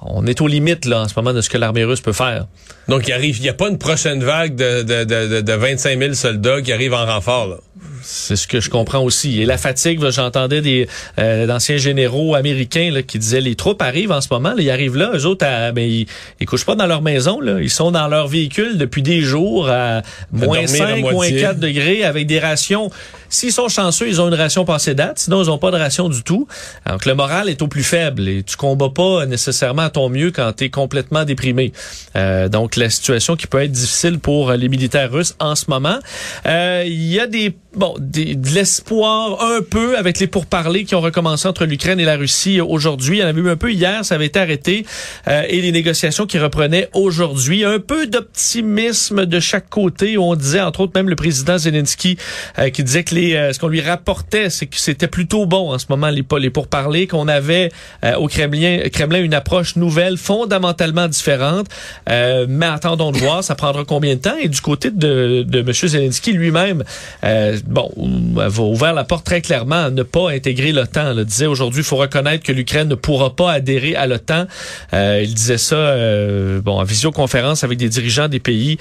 on 0.03 0.25
est 0.25 0.41
aux 0.41 0.47
limites 0.47 0.85
là, 0.85 1.01
en 1.01 1.07
ce 1.07 1.13
moment 1.15 1.31
de 1.33 1.41
ce 1.41 1.49
que 1.49 1.57
l'armée 1.59 1.83
russe 1.83 2.01
peut 2.01 2.13
faire. 2.13 2.47
Donc, 2.87 3.07
il 3.07 3.13
arrive, 3.13 3.37
il 3.37 3.43
n'y 3.43 3.49
a 3.49 3.53
pas 3.53 3.69
une 3.69 3.77
prochaine 3.77 4.23
vague 4.23 4.55
de, 4.55 4.81
de, 4.81 5.03
de, 5.03 5.27
de, 5.35 5.41
de 5.41 5.53
25 5.53 5.99
000 5.99 6.13
soldats 6.15 6.61
qui 6.61 6.73
arrivent 6.73 6.95
en 6.95 7.05
renfort. 7.05 7.47
Là. 7.47 7.57
C'est 8.03 8.35
ce 8.35 8.47
que 8.47 8.59
je 8.59 8.69
comprends 8.69 9.03
aussi. 9.03 9.41
Et 9.41 9.45
la 9.45 9.57
fatigue, 9.57 9.99
j'entendais 10.09 10.61
des 10.61 10.87
euh, 11.19 11.47
d'anciens 11.47 11.77
généraux 11.77 12.35
américains 12.35 12.91
là, 12.91 13.01
qui 13.01 13.19
disaient 13.19 13.41
les 13.41 13.55
troupes 13.55 13.81
arrivent 13.81 14.11
en 14.11 14.21
ce 14.21 14.27
moment, 14.31 14.49
là, 14.49 14.61
ils 14.61 14.69
arrivent 14.69 14.97
là, 14.97 15.11
eux 15.15 15.25
autres, 15.25 15.45
à, 15.45 15.71
ben, 15.71 15.83
ils, 15.83 16.07
ils 16.39 16.45
couchent 16.45 16.65
pas 16.65 16.75
dans 16.75 16.87
leur 16.87 17.01
maison, 17.01 17.39
là, 17.39 17.59
ils 17.59 17.69
sont 17.69 17.91
dans 17.91 18.07
leur 18.07 18.27
véhicule 18.27 18.77
depuis 18.77 19.01
des 19.01 19.21
jours 19.21 19.69
à 19.69 20.01
moins 20.31 20.61
dormir 20.61 20.83
à 20.83 20.87
5, 20.87 20.99
moins 20.99 21.11
moitié. 21.11 21.41
4 21.41 21.59
degrés 21.59 22.03
avec 22.03 22.27
des 22.27 22.39
rations. 22.39 22.91
S'ils 23.31 23.53
sont 23.53 23.69
chanceux, 23.69 24.09
ils 24.09 24.19
ont 24.21 24.27
une 24.27 24.35
ration 24.35 24.65
passée 24.65 24.93
date, 24.93 25.19
sinon 25.19 25.41
ils 25.41 25.49
ont 25.49 25.57
pas 25.57 25.71
de 25.71 25.77
ration 25.77 26.09
du 26.09 26.21
tout. 26.21 26.47
Donc 26.87 27.05
le 27.05 27.15
moral 27.15 27.47
est 27.47 27.61
au 27.61 27.67
plus 27.67 27.83
faible 27.83 28.27
et 28.27 28.43
tu 28.43 28.57
combats 28.57 28.89
pas 28.89 29.25
nécessairement 29.25 29.83
à 29.83 29.89
ton 29.89 30.09
mieux 30.09 30.31
quand 30.31 30.51
tu 30.51 30.65
es 30.65 30.69
complètement 30.69 31.23
déprimé. 31.23 31.71
Euh, 32.17 32.49
donc 32.49 32.75
la 32.75 32.89
situation 32.89 33.37
qui 33.37 33.47
peut 33.47 33.63
être 33.63 33.71
difficile 33.71 34.19
pour 34.19 34.51
les 34.51 34.67
militaires 34.67 35.09
russes 35.09 35.33
en 35.39 35.55
ce 35.55 35.65
moment. 35.69 35.97
Euh, 36.45 36.83
Il 36.85 37.07
y 37.07 37.21
a 37.21 37.27
des 37.27 37.55
bon 37.73 37.95
des, 37.99 38.35
de 38.35 38.49
l'espoir 38.49 39.41
un 39.41 39.61
peu 39.61 39.97
avec 39.97 40.19
les 40.19 40.27
pourparlers 40.27 40.83
qui 40.83 40.93
ont 40.95 40.99
recommencé 41.01 41.47
entre 41.47 41.63
l'Ukraine 41.65 42.01
et 42.01 42.05
la 42.05 42.17
Russie 42.17 42.59
aujourd'hui. 42.59 43.19
Il 43.19 43.21
y 43.21 43.23
en 43.23 43.27
avait 43.27 43.39
eu 43.39 43.49
un 43.49 43.55
peu 43.55 43.71
hier, 43.71 44.03
ça 44.03 44.15
avait 44.15 44.25
été 44.25 44.39
arrêté 44.39 44.85
euh, 45.29 45.43
et 45.47 45.61
les 45.61 45.71
négociations 45.71 46.25
qui 46.25 46.37
reprenaient 46.37 46.89
aujourd'hui. 46.93 47.63
Un 47.63 47.79
peu 47.79 48.07
d'optimisme 48.07 49.25
de 49.25 49.39
chaque 49.39 49.69
côté. 49.69 50.17
On 50.17 50.35
disait 50.35 50.59
entre 50.59 50.81
autres 50.81 50.91
même 50.95 51.07
le 51.07 51.15
président 51.15 51.57
Zelensky 51.57 52.17
euh, 52.59 52.69
qui 52.69 52.83
disait 52.83 53.05
que 53.05 53.15
les 53.15 53.20
euh, 53.21 53.53
ce 53.53 53.59
qu'on 53.59 53.67
lui 53.67 53.81
rapportait, 53.81 54.49
c'est 54.49 54.65
que 54.65 54.77
c'était 54.77 55.07
plutôt 55.07 55.45
bon 55.45 55.71
en 55.71 55.79
ce 55.79 55.85
moment 55.89 56.09
les 56.09 56.23
les 56.39 56.49
pourparlers 56.49 57.07
qu'on 57.07 57.27
avait 57.27 57.69
euh, 58.03 58.15
au 58.15 58.27
Kremlin 58.27 58.79
Kremlin 58.91 59.21
une 59.21 59.33
approche 59.33 59.75
nouvelle 59.75 60.17
fondamentalement 60.17 61.07
différente. 61.07 61.67
Euh, 62.09 62.45
mais 62.49 62.65
attendons 62.65 63.11
de 63.11 63.17
voir, 63.17 63.43
ça 63.43 63.55
prendra 63.55 63.85
combien 63.85 64.15
de 64.15 64.21
temps? 64.21 64.37
Et 64.41 64.47
du 64.47 64.61
côté 64.61 64.91
de 64.91 65.43
de 65.47 65.61
monsieur 65.61 65.87
Zelensky 65.87 66.33
lui-même 66.33 66.83
euh, 67.23 67.59
bon, 67.65 67.91
a 68.39 68.47
ouvert 68.59 68.93
la 68.93 69.03
porte 69.03 69.25
très 69.25 69.41
clairement 69.41 69.85
à 69.85 69.89
ne 69.89 70.03
pas 70.03 70.31
intégrer 70.31 70.71
l'OTAN. 70.71 71.13
Il 71.17 71.25
disait 71.25 71.45
aujourd'hui, 71.45 71.81
il 71.81 71.85
faut 71.85 71.97
reconnaître 71.97 72.43
que 72.43 72.51
l'Ukraine 72.51 72.87
ne 72.87 72.95
pourra 72.95 73.35
pas 73.35 73.51
adhérer 73.51 73.95
à 73.95 74.07
l'OTAN. 74.07 74.45
Euh, 74.93 75.21
il 75.23 75.33
disait 75.33 75.57
ça 75.57 75.75
euh, 75.75 76.61
bon 76.61 76.79
en 76.79 76.83
visioconférence 76.83 77.63
avec 77.63 77.77
des 77.77 77.89
dirigeants 77.89 78.27
des 78.27 78.39
pays 78.39 78.77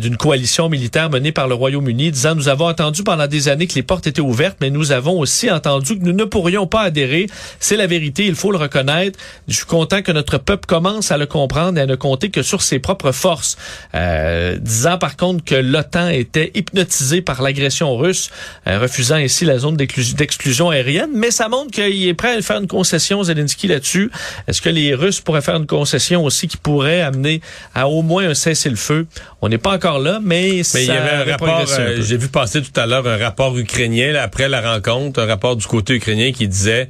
d'une 0.00 0.16
coalition 0.16 0.68
militaire 0.68 1.10
menée 1.10 1.32
par 1.32 1.48
le 1.48 1.54
Royaume-Uni, 1.54 2.10
disant 2.10 2.34
nous 2.34 2.48
avons 2.48 2.68
entendu 2.68 3.02
pendant 3.02 3.26
des 3.26 3.48
années 3.48 3.66
que 3.66 3.74
les 3.74 3.81
portes 3.82 4.06
étaient 4.06 4.20
ouvertes, 4.20 4.58
mais 4.60 4.70
nous 4.70 4.92
avons 4.92 5.18
aussi 5.18 5.50
entendu 5.50 5.98
que 5.98 6.04
nous 6.04 6.12
ne 6.12 6.24
pourrions 6.24 6.66
pas 6.66 6.82
adhérer. 6.82 7.26
C'est 7.60 7.76
la 7.76 7.86
vérité, 7.86 8.26
il 8.26 8.34
faut 8.34 8.52
le 8.52 8.58
reconnaître. 8.58 9.18
Je 9.48 9.54
suis 9.56 9.66
content 9.66 10.02
que 10.02 10.12
notre 10.12 10.38
peuple 10.38 10.66
commence 10.66 11.10
à 11.10 11.18
le 11.18 11.26
comprendre 11.26 11.78
et 11.78 11.82
à 11.82 11.86
ne 11.86 11.94
compter 11.96 12.30
que 12.30 12.42
sur 12.42 12.62
ses 12.62 12.78
propres 12.78 13.12
forces. 13.12 13.56
Euh, 13.94 14.56
disant 14.60 14.98
par 14.98 15.16
contre 15.16 15.44
que 15.44 15.54
l'OTAN 15.54 16.08
était 16.08 16.50
hypnotisé 16.54 17.22
par 17.22 17.42
l'agression 17.42 17.96
russe, 17.96 18.30
euh, 18.66 18.78
refusant 18.78 19.16
ainsi 19.16 19.44
la 19.44 19.58
zone 19.58 19.76
d'exclu- 19.76 20.14
d'exclusion 20.14 20.70
aérienne. 20.70 21.10
Mais 21.14 21.30
ça 21.30 21.48
montre 21.48 21.70
qu'il 21.70 22.06
est 22.08 22.14
prêt 22.14 22.36
à 22.36 22.42
faire 22.42 22.58
une 22.58 22.66
concession, 22.68 23.22
Zelensky, 23.22 23.68
là-dessus. 23.68 24.10
Est-ce 24.48 24.60
que 24.62 24.68
les 24.68 24.94
Russes 24.94 25.20
pourraient 25.20 25.42
faire 25.42 25.56
une 25.56 25.66
concession 25.66 26.24
aussi 26.24 26.48
qui 26.48 26.56
pourrait 26.56 27.00
amener 27.02 27.40
à 27.74 27.88
au 27.88 28.02
moins 28.02 28.28
un 28.30 28.34
cessez-le-feu? 28.34 29.06
On 29.40 29.48
n'est 29.48 29.58
pas 29.58 29.72
encore 29.74 29.98
là, 29.98 30.18
mais, 30.22 30.52
Mais 30.56 30.62
ça 30.62 30.80
il 30.80 30.86
y 30.86 30.90
avait 30.90 31.30
un 31.30 31.32
rapport, 31.32 31.64
euh, 31.78 32.00
j'ai 32.02 32.16
vu 32.16 32.28
passer 32.28 32.62
tout 32.62 32.78
à 32.80 32.86
l'heure 32.86 33.06
un 33.06 33.16
rapport 33.16 33.52
ukrainien 33.72 34.14
après 34.16 34.48
la 34.48 34.60
rencontre, 34.74 35.20
un 35.20 35.26
rapport 35.26 35.56
du 35.56 35.66
côté 35.66 35.94
ukrainien 35.94 36.32
qui 36.32 36.46
disait 36.48 36.88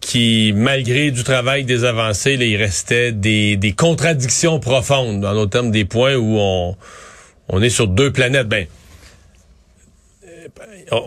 qui, 0.00 0.52
malgré 0.54 1.10
du 1.10 1.24
travail 1.24 1.64
des 1.64 1.84
avancées, 1.84 2.34
il 2.34 2.56
restait 2.56 3.12
des, 3.12 3.56
des 3.56 3.72
contradictions 3.72 4.60
profondes, 4.60 5.20
dans 5.20 5.34
nos 5.34 5.46
termes, 5.46 5.70
des 5.70 5.84
points 5.84 6.14
où 6.14 6.36
on, 6.38 6.76
on 7.48 7.62
est 7.62 7.70
sur 7.70 7.88
deux 7.88 8.12
planètes. 8.12 8.46
Ben, 8.48 8.66
euh, 10.26 10.48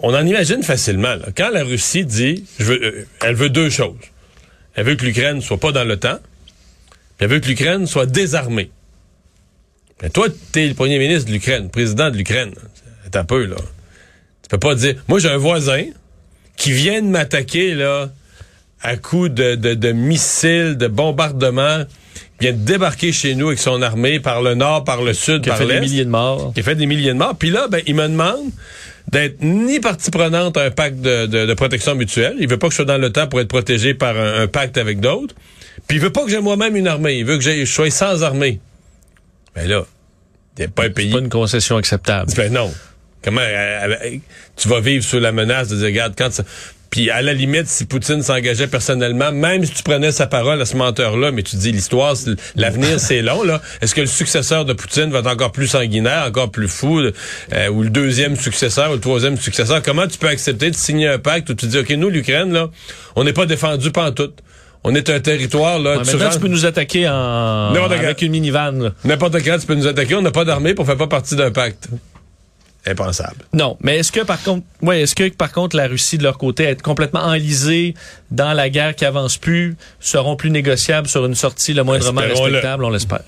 on- 0.03 0.13
en 0.13 0.25
imagine 0.25 0.63
facilement. 0.63 1.15
Quand 1.35 1.49
la 1.49 1.63
Russie 1.63 2.05
dit, 2.05 2.45
je 2.59 2.65
veux, 2.65 2.83
euh, 2.83 3.05
elle 3.25 3.35
veut 3.35 3.49
deux 3.49 3.69
choses. 3.69 3.95
Elle 4.75 4.85
veut 4.85 4.95
que 4.95 5.05
l'Ukraine 5.05 5.41
soit 5.41 5.59
pas 5.59 5.71
dans 5.71 5.83
l'OTAN, 5.83 6.17
puis 7.17 7.25
elle 7.25 7.27
veut 7.29 7.39
que 7.39 7.47
l'Ukraine 7.47 7.85
soit 7.87 8.05
désarmée. 8.05 8.69
Mais 10.01 10.09
toi, 10.09 10.27
t'es 10.51 10.67
le 10.67 10.73
premier 10.73 10.97
ministre 10.99 11.27
de 11.27 11.33
l'Ukraine, 11.33 11.69
président 11.69 12.09
de 12.09 12.17
l'Ukraine. 12.17 12.53
C'est 13.03 13.15
un 13.15 13.25
peu, 13.25 13.45
là. 13.45 13.57
Tu 14.49 14.57
peux 14.57 14.57
pas 14.59 14.75
dire. 14.75 14.95
Moi, 15.07 15.19
j'ai 15.19 15.29
un 15.29 15.37
voisin 15.37 15.83
qui 16.57 16.71
vient 16.71 17.01
de 17.01 17.07
m'attaquer, 17.07 17.75
là, 17.75 18.09
à 18.81 18.97
coups 18.97 19.29
de, 19.31 19.55
de, 19.55 19.73
de 19.75 19.91
missiles, 19.91 20.75
de 20.77 20.87
bombardements. 20.87 21.83
Il 22.41 22.47
vient 22.47 22.53
de 22.53 22.57
débarquer 22.65 23.11
chez 23.11 23.35
nous 23.35 23.47
avec 23.47 23.59
son 23.59 23.81
armée 23.81 24.19
par 24.19 24.41
le 24.41 24.55
nord, 24.55 24.83
par 24.85 25.01
le 25.03 25.13
sud, 25.13 25.41
qui 25.43 25.49
a 25.49 25.53
par 25.53 25.59
fait 25.59 25.65
des 25.67 25.73
l'est. 25.73 25.81
milliers 25.81 26.05
de 26.05 26.09
morts. 26.09 26.51
Qui 26.53 26.61
a 26.61 26.63
fait 26.63 26.75
des 26.75 26.85
milliers 26.85 27.09
de 27.13 27.17
morts. 27.17 27.35
Puis 27.37 27.49
là, 27.51 27.67
ben, 27.69 27.81
il 27.85 27.95
me 27.95 28.07
demande 28.07 28.49
d'être 29.11 29.41
ni 29.41 29.79
partie 29.79 30.09
prenante 30.11 30.55
à 30.57 30.63
un 30.63 30.71
pacte 30.71 30.99
de, 31.01 31.25
de- 31.25 31.45
de 31.45 31.53
protection 31.53 31.95
mutuelle. 31.95 32.35
Il 32.39 32.47
veut 32.49 32.57
pas 32.57 32.67
que 32.67 32.71
je 32.71 32.77
sois 32.77 32.85
dans 32.85 32.97
le 32.97 33.11
temps 33.11 33.27
pour 33.27 33.39
être 33.41 33.47
protégé 33.47 33.93
par 33.93 34.17
un, 34.17 34.41
un 34.41 34.47
pacte 34.47 34.77
avec 34.77 34.99
d'autres. 34.99 35.35
Puis 35.87 35.97
il 35.97 36.01
veut 36.01 36.11
pas 36.11 36.23
que 36.23 36.29
j'ai 36.31 36.39
moi-même 36.41 36.75
une 36.75 36.87
armée. 36.87 37.17
Il 37.19 37.25
veut 37.25 37.37
que 37.37 37.43
je 37.43 37.65
sois 37.65 37.89
sans 37.91 38.23
armée. 38.23 38.59
Ben 39.55 39.67
là, 39.67 39.85
t'es 40.55 40.67
pas 40.67 40.83
un 40.83 40.85
C'est 40.87 40.91
pays. 40.93 41.11
pas 41.11 41.19
une 41.19 41.29
concession 41.29 41.77
acceptable. 41.77 42.31
Ben 42.35 42.51
non. 42.53 42.71
Comment 43.23 43.41
euh, 43.43 43.95
tu 44.55 44.69
vas 44.69 44.79
vivre 44.79 45.03
sous 45.03 45.19
la 45.19 45.31
menace 45.31 45.67
de 45.69 45.75
dire, 45.77 45.87
regarde, 45.87 46.13
quand 46.17 46.31
ça... 46.31 46.43
Puis 46.89 47.11
à 47.11 47.21
la 47.21 47.33
limite, 47.33 47.67
si 47.67 47.85
Poutine 47.85 48.23
s'engageait 48.23 48.67
personnellement, 48.67 49.31
même 49.31 49.63
si 49.63 49.71
tu 49.71 49.83
prenais 49.83 50.11
sa 50.11 50.25
parole 50.25 50.59
à 50.59 50.65
ce 50.65 50.75
menteur-là, 50.75 51.31
mais 51.31 51.43
tu 51.43 51.55
dis 51.55 51.71
l'histoire, 51.71 52.15
l'avenir 52.55 52.97
c'est 52.99 53.21
long, 53.21 53.43
là. 53.43 53.61
Est-ce 53.81 53.93
que 53.93 54.01
le 54.01 54.07
successeur 54.07 54.65
de 54.65 54.73
Poutine 54.73 55.11
va 55.11 55.19
être 55.19 55.27
encore 55.27 55.51
plus 55.51 55.67
sanguinaire, 55.67 56.25
encore 56.27 56.49
plus 56.49 56.67
fou, 56.67 56.99
euh, 56.99 57.69
ou 57.69 57.83
le 57.83 57.89
deuxième 57.89 58.35
successeur, 58.35 58.89
ou 58.89 58.95
le 58.95 58.99
troisième 58.99 59.37
successeur? 59.37 59.83
Comment 59.83 60.07
tu 60.07 60.17
peux 60.17 60.27
accepter 60.27 60.71
de 60.71 60.75
signer 60.75 61.07
un 61.07 61.19
pacte 61.19 61.49
où 61.51 61.53
tu 61.53 61.67
dis, 61.67 61.77
OK, 61.77 61.89
nous, 61.91 62.09
l'Ukraine, 62.09 62.51
là, 62.51 62.69
on 63.15 63.23
n'est 63.23 63.33
pas 63.33 63.45
défendu 63.45 63.91
pas 63.91 64.07
en 64.09 64.11
tout. 64.11 64.31
On 64.83 64.95
est 64.95 65.09
un 65.09 65.19
territoire, 65.19 65.77
là, 65.77 65.97
Ouais, 65.97 66.03
tu 66.03 66.15
maintenant, 66.15 66.29
tu 66.29 66.39
peux 66.39 66.47
nous 66.47 66.65
attaquer 66.65 67.07
en... 67.07 67.73
Avec 67.75 68.21
une 68.21 68.31
minivan. 68.31 68.71
là. 68.71 68.91
n'importe 69.03 69.43
quand, 69.43 69.57
tu 69.59 69.67
peux 69.67 69.75
nous 69.75 69.87
attaquer. 69.87 70.15
On 70.15 70.21
n'a 70.21 70.31
pas 70.31 70.45
d'armée, 70.45 70.73
pour 70.73 70.85
fait 70.85 70.95
pas 70.95 71.07
partie 71.07 71.35
d'un 71.35 71.51
pacte. 71.51 71.89
Impensable. 72.85 73.45
Non, 73.53 73.77
mais 73.81 73.97
est-ce 73.97 74.11
que 74.11 74.21
par 74.21 74.41
contre, 74.41 74.65
ouais, 74.81 75.01
est-ce 75.01 75.13
que 75.13 75.27
par 75.29 75.51
contre 75.51 75.75
la 75.75 75.87
Russie 75.87 76.17
de 76.17 76.23
leur 76.23 76.37
côté 76.37 76.63
être 76.63 76.81
complètement 76.81 77.21
enlisée 77.21 77.93
dans 78.31 78.53
la 78.53 78.69
guerre 78.69 78.95
qui 78.95 79.05
avance 79.05 79.37
plus, 79.37 79.75
seront 79.99 80.35
plus 80.35 80.49
négociables 80.49 81.07
sur 81.07 81.25
une 81.25 81.35
sortie 81.35 81.73
le 81.73 81.83
moindrement 81.83 82.21
respectable, 82.21 82.85
on 82.85 82.89
l'espère. 82.89 83.23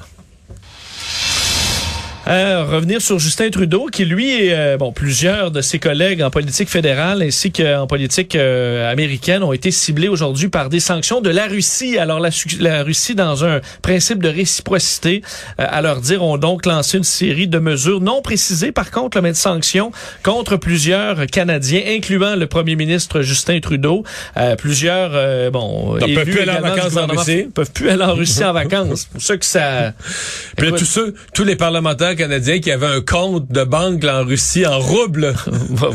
Euh, 2.27 2.63
revenir 2.63 3.01
sur 3.01 3.17
Justin 3.17 3.49
Trudeau, 3.49 3.87
qui 3.87 4.05
lui 4.05 4.31
et 4.31 4.53
euh, 4.53 4.77
bon 4.77 4.91
plusieurs 4.91 5.49
de 5.49 5.61
ses 5.61 5.79
collègues 5.79 6.21
en 6.21 6.29
politique 6.29 6.69
fédérale 6.69 7.23
ainsi 7.23 7.51
qu'en 7.51 7.87
politique 7.87 8.35
euh, 8.35 8.91
américaine 8.91 9.41
ont 9.41 9.53
été 9.53 9.71
ciblés 9.71 10.07
aujourd'hui 10.07 10.47
par 10.47 10.69
des 10.69 10.79
sanctions 10.79 11.19
de 11.19 11.31
la 11.31 11.47
Russie. 11.47 11.97
Alors 11.97 12.19
la, 12.19 12.29
la 12.59 12.83
Russie, 12.83 13.15
dans 13.15 13.43
un 13.43 13.59
principe 13.81 14.21
de 14.21 14.29
réciprocité, 14.29 15.23
euh, 15.59 15.65
à 15.67 15.81
leur 15.81 15.99
dire, 15.99 16.23
ont 16.23 16.37
donc 16.37 16.67
lancé 16.67 16.97
une 16.97 17.03
série 17.03 17.47
de 17.47 17.57
mesures 17.57 18.01
non 18.01 18.21
précisées, 18.21 18.71
par 18.71 18.91
contre, 18.91 19.17
le 19.17 19.23
mais 19.23 19.31
de 19.31 19.37
sanctions 19.37 19.91
contre 20.23 20.57
plusieurs 20.57 21.25
Canadiens, 21.25 21.81
incluant 21.87 22.35
le 22.35 22.45
premier 22.45 22.75
ministre 22.75 23.21
Justin 23.21 23.59
Trudeau. 23.61 24.03
Euh, 24.37 24.55
plusieurs, 24.55 25.11
euh, 25.13 25.49
bon, 25.49 25.97
élus 25.97 26.15
peuvent 26.15 26.25
plus 26.25 26.39
aller 26.41 26.51
en 26.51 26.61
vacances 26.61 26.97
en 26.97 27.07
Russie. 27.07 27.47
peuvent 27.53 27.71
plus 27.71 27.89
aller 27.89 28.03
en 28.03 28.13
Russie 28.13 28.43
en 28.43 28.53
vacances. 28.53 29.05
Pour 29.05 29.21
ça 29.21 29.37
que 29.37 29.45
ça. 29.45 29.93
Puis 30.55 30.67
Écoute, 30.67 30.79
tous 30.79 30.85
ceux, 30.85 31.15
tous 31.33 31.43
les 31.43 31.55
parlementaires 31.55 32.10
canadiens 32.15 32.59
qui 32.59 32.71
avaient 32.71 32.85
un 32.87 33.01
compte 33.01 33.51
de 33.51 33.63
banque 33.63 34.03
en 34.05 34.23
Russie 34.25 34.65
en 34.65 34.79
rouble. 34.79 35.33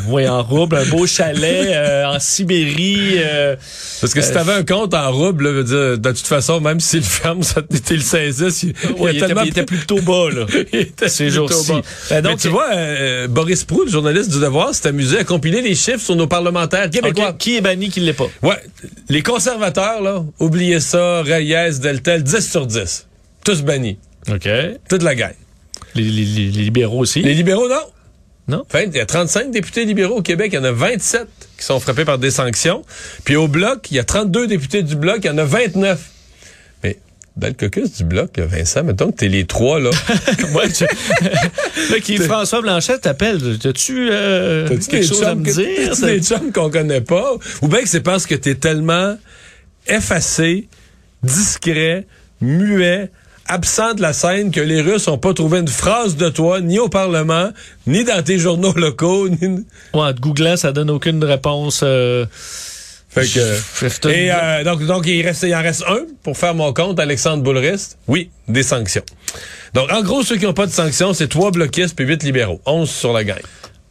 Oui, 0.08 0.28
en 0.28 0.42
rouble, 0.42 0.76
un 0.76 0.84
beau 0.86 1.06
chalet 1.06 1.68
euh, 1.70 2.04
en 2.06 2.18
Sibérie. 2.20 3.16
euh, 3.18 3.56
Parce 4.00 4.14
que 4.14 4.20
si 4.20 4.30
Euh, 4.30 4.34
t'avais 4.34 4.52
un 4.52 4.64
compte 4.64 4.94
en 4.94 5.10
rouble, 5.12 5.44
là, 5.44 5.52
veut 5.52 5.64
dire, 5.64 5.98
de 5.98 6.10
toute 6.16 6.26
façon, 6.26 6.60
même 6.60 6.80
s'il 6.80 7.02
ferme, 7.02 7.42
ça, 7.42 7.60
le 7.90 7.98
saisisse. 8.00 8.62
Il, 8.62 8.74
ouais, 8.98 9.12
il 9.12 9.16
était, 9.18 9.26
tellement- 9.26 9.42
il 9.42 9.48
était 9.48 9.64
plutôt 9.64 10.00
bas, 10.00 10.30
là. 10.34 10.46
il 10.72 10.78
était 10.80 11.08
ces 11.08 11.30
jours-ci. 11.30 11.72
Ben 12.10 12.22
donc, 12.22 12.32
Mais 12.32 12.36
tu 12.38 12.48
vois, 12.48 12.68
euh, 12.74 13.28
Boris 13.28 13.64
Proulx, 13.64 13.86
le 13.86 13.90
journaliste 13.92 14.30
du 14.30 14.40
Devoir, 14.40 14.74
s'est 14.74 14.88
amusé 14.88 15.18
à 15.18 15.24
compiler 15.24 15.60
les 15.62 15.74
chiffres 15.74 16.00
sur 16.04 16.16
nos 16.16 16.26
parlementaires 16.26 16.90
québécois. 16.90 17.34
Qui 17.38 17.56
est 17.56 17.60
banni, 17.60 17.88
qui 17.90 18.00
ne 18.00 18.06
l'est 18.06 18.12
pas? 18.12 18.28
Ouais, 18.42 18.60
les 19.08 19.22
conservateurs, 19.22 20.02
là, 20.02 20.24
oubliez 20.38 20.80
ça, 20.80 21.22
Reyes, 21.22 21.78
Deltel, 21.80 22.22
10 22.22 22.50
sur 22.50 22.66
10. 22.66 23.06
Tous 23.44 23.62
bannis. 23.62 23.98
OK. 24.32 24.48
Toute 24.88 25.02
la 25.02 25.14
gang. 25.14 25.32
Les, 25.96 26.02
les- 26.04 26.24
les- 26.24 26.50
les 26.50 26.62
libéraux 26.62 26.98
aussi. 27.00 27.22
Les 27.22 27.34
libéraux, 27.34 27.68
non. 27.68 27.80
Non? 28.48 28.62
Enfin, 28.68 28.82
il 28.86 28.94
y 28.94 29.00
a 29.00 29.06
35 29.06 29.50
députés 29.50 29.84
libéraux 29.84 30.18
au 30.18 30.22
Québec, 30.22 30.50
il 30.52 30.56
y 30.56 30.58
en 30.58 30.64
a 30.64 30.70
27 30.72 31.26
qui 31.58 31.64
sont 31.64 31.80
frappés 31.80 32.04
par 32.04 32.18
des 32.18 32.30
sanctions. 32.30 32.84
Puis 33.24 33.34
au 33.34 33.48
Bloc, 33.48 33.90
il 33.90 33.96
y 33.96 33.98
a 33.98 34.04
32 34.04 34.46
députés 34.46 34.82
du 34.84 34.94
Bloc, 34.94 35.18
il 35.24 35.26
y 35.26 35.30
en 35.30 35.38
a 35.38 35.44
29 35.44 35.98
dans 37.36 37.48
le 37.48 37.52
caucus 37.52 37.92
du 37.92 38.04
bloc, 38.04 38.34
là, 38.38 38.46
Vincent, 38.46 38.82
mettons 38.82 39.10
que 39.12 39.16
t'es 39.18 39.28
les 39.28 39.44
trois, 39.44 39.78
là. 39.78 39.90
Ouais, 40.54 40.68
je- 40.70 40.86
là, 41.92 42.00
qui 42.00 42.16
François 42.16 42.62
Blanchet 42.62 42.96
t'appelle. 43.00 43.58
T'as-tu 43.58 44.08
euh, 44.10 44.66
T'as-tu 44.66 44.86
quelque 44.88 45.06
chose 45.06 45.22
à 45.22 45.34
me 45.34 45.44
dire? 45.44 45.90
t'as-tu 45.90 46.06
des 46.06 46.22
chums 46.22 46.50
qu'on 46.50 46.70
connaît 46.70 47.02
pas? 47.02 47.34
Ou 47.60 47.68
bien 47.68 47.82
que 47.82 47.90
c'est 47.90 48.00
parce 48.00 48.24
que 48.24 48.34
t'es 48.34 48.54
tellement 48.54 49.18
effacé, 49.86 50.66
discret, 51.22 52.06
muet, 52.40 53.10
absent 53.48 53.94
de 53.94 54.02
la 54.02 54.12
scène 54.12 54.50
que 54.50 54.60
les 54.60 54.80
Russes 54.80 55.08
ont 55.08 55.18
pas 55.18 55.34
trouvé 55.34 55.60
une 55.60 55.68
phrase 55.68 56.16
de 56.16 56.28
toi, 56.28 56.60
ni 56.60 56.78
au 56.78 56.88
Parlement, 56.88 57.50
ni 57.86 58.04
dans 58.04 58.22
tes 58.22 58.38
journaux 58.38 58.72
locaux, 58.74 59.28
ni... 59.30 59.38
Ouais, 59.46 59.64
en 59.92 60.12
te 60.12 60.20
googlant, 60.20 60.56
ça 60.56 60.72
donne 60.72 60.90
aucune 60.90 61.22
réponse. 61.24 61.80
euh, 61.82 62.26
Fait 63.08 63.26
que... 63.26 64.08
Et 64.08 64.30
euh, 64.32 64.64
donc, 64.64 64.84
donc 64.84 65.06
il, 65.06 65.22
reste, 65.22 65.42
il 65.44 65.54
en 65.54 65.62
reste 65.62 65.84
un 65.88 66.00
pour 66.22 66.36
faire 66.36 66.54
mon 66.54 66.72
compte, 66.72 66.98
Alexandre 67.00 67.42
Boulrist. 67.42 67.98
Oui, 68.08 68.30
des 68.48 68.62
sanctions. 68.62 69.04
Donc, 69.74 69.90
en 69.92 70.02
gros, 70.02 70.22
ceux 70.22 70.36
qui 70.36 70.44
n'ont 70.44 70.52
pas 70.54 70.66
de 70.66 70.72
sanctions, 70.72 71.12
c'est 71.14 71.28
trois 71.28 71.50
bloquistes 71.50 71.94
puis 71.96 72.06
huit 72.06 72.22
libéraux. 72.22 72.60
11 72.66 72.88
sur 72.90 73.12
la 73.12 73.24
gang. 73.24 73.40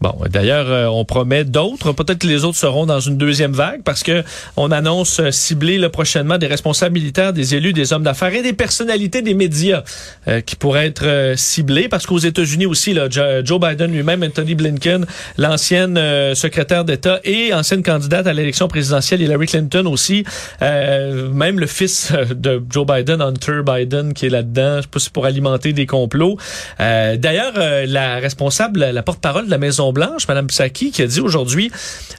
Bon, 0.06 0.14
d'ailleurs, 0.30 0.68
euh, 0.70 0.86
on 0.86 1.04
promet 1.04 1.46
d'autres. 1.46 1.92
Peut-être 1.92 2.20
que 2.20 2.28
les 2.28 2.44
autres 2.44 2.60
seront 2.60 2.86
dans 2.86 3.00
une 3.00 3.18
deuxième 3.18 3.54
vague 3.54 3.82
parce 3.84 4.04
que 4.04 4.24
on 4.56 4.70
annonce 4.70 5.20
euh, 5.20 5.32
cibler 5.32 5.80
là, 5.80 5.90
prochainement 5.90 6.38
des 6.38 6.46
responsables 6.46 6.94
militaires, 6.94 7.34
des 7.34 7.56
élus, 7.56 7.74
des 7.74 7.92
hommes 7.92 8.04
d'affaires 8.04 8.32
et 8.36 8.44
des 8.44 8.54
personnalités 8.54 9.24
des 9.24 9.34
médias 9.34 9.82
euh, 10.28 10.42
qui 10.42 10.56
pourraient 10.58 10.86
être 10.86 11.08
euh, 11.08 11.36
ciblés. 11.36 11.88
Parce 11.90 12.06
qu'aux 12.06 12.20
États-Unis 12.20 12.68
aussi, 12.68 12.94
là, 12.94 13.10
Jo- 13.10 13.44
Joe 13.44 13.60
Biden 13.60 13.92
lui-même, 13.92 14.22
Anthony 14.22 14.54
Blinken, 14.54 15.08
l'ancienne 15.40 15.98
euh, 15.98 16.36
secrétaire 16.36 16.86
d'État 16.86 17.20
et 17.24 17.52
ancienne 17.52 17.82
candidate 17.82 18.28
à 18.28 18.34
l'élection 18.34 18.68
présidentielle, 18.68 19.24
Hillary 19.24 19.48
Clinton 19.48 19.88
aussi, 19.88 20.24
même 20.62 21.60
le 21.60 21.66
fils 21.66 22.14
de 22.36 22.62
Joe 22.70 22.86
Biden, 22.86 23.24
Hunter 23.24 23.62
Biden, 23.66 24.14
qui 24.14 24.28
est 24.28 24.30
là-dedans, 24.30 24.78
je 24.78 24.82
sais 24.84 24.88
pas 24.92 25.00
si 25.00 25.10
pour 25.10 25.26
alimenter 25.26 25.74
des 25.74 25.88
complots. 25.88 26.38
D'ailleurs, 26.78 27.54
la 27.88 28.18
responsable, 28.18 28.82
la 28.82 29.02
porte-parole 29.02 29.46
de 29.48 29.52
la 29.52 29.58
Maison 29.58 29.95
Blanche, 29.96 30.28
Mme 30.28 30.48
Psaki, 30.48 30.92
qui 30.92 31.02
a 31.02 31.08
dit 31.08 31.22
aujourd'hui, 31.22 31.72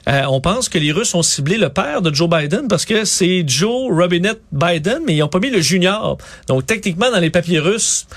euh, 0.09 0.23
on 0.27 0.41
pense 0.41 0.67
que 0.67 0.77
les 0.77 0.91
Russes 0.91 1.15
ont 1.15 1.21
ciblé 1.21 1.57
le 1.57 1.69
père 1.69 2.01
de 2.01 2.13
Joe 2.13 2.29
Biden 2.29 2.67
parce 2.67 2.83
que 2.83 3.05
c'est 3.05 3.45
Joe 3.47 3.89
Robinette 3.89 4.41
Biden, 4.51 5.03
mais 5.05 5.15
ils 5.15 5.23
ont 5.23 5.29
pas 5.29 5.39
mis 5.39 5.49
le 5.49 5.61
junior. 5.61 6.17
Donc 6.47 6.65
techniquement, 6.65 7.09
dans 7.09 7.19
les 7.19 7.29
papiers 7.29 7.59
russes, 7.59 8.07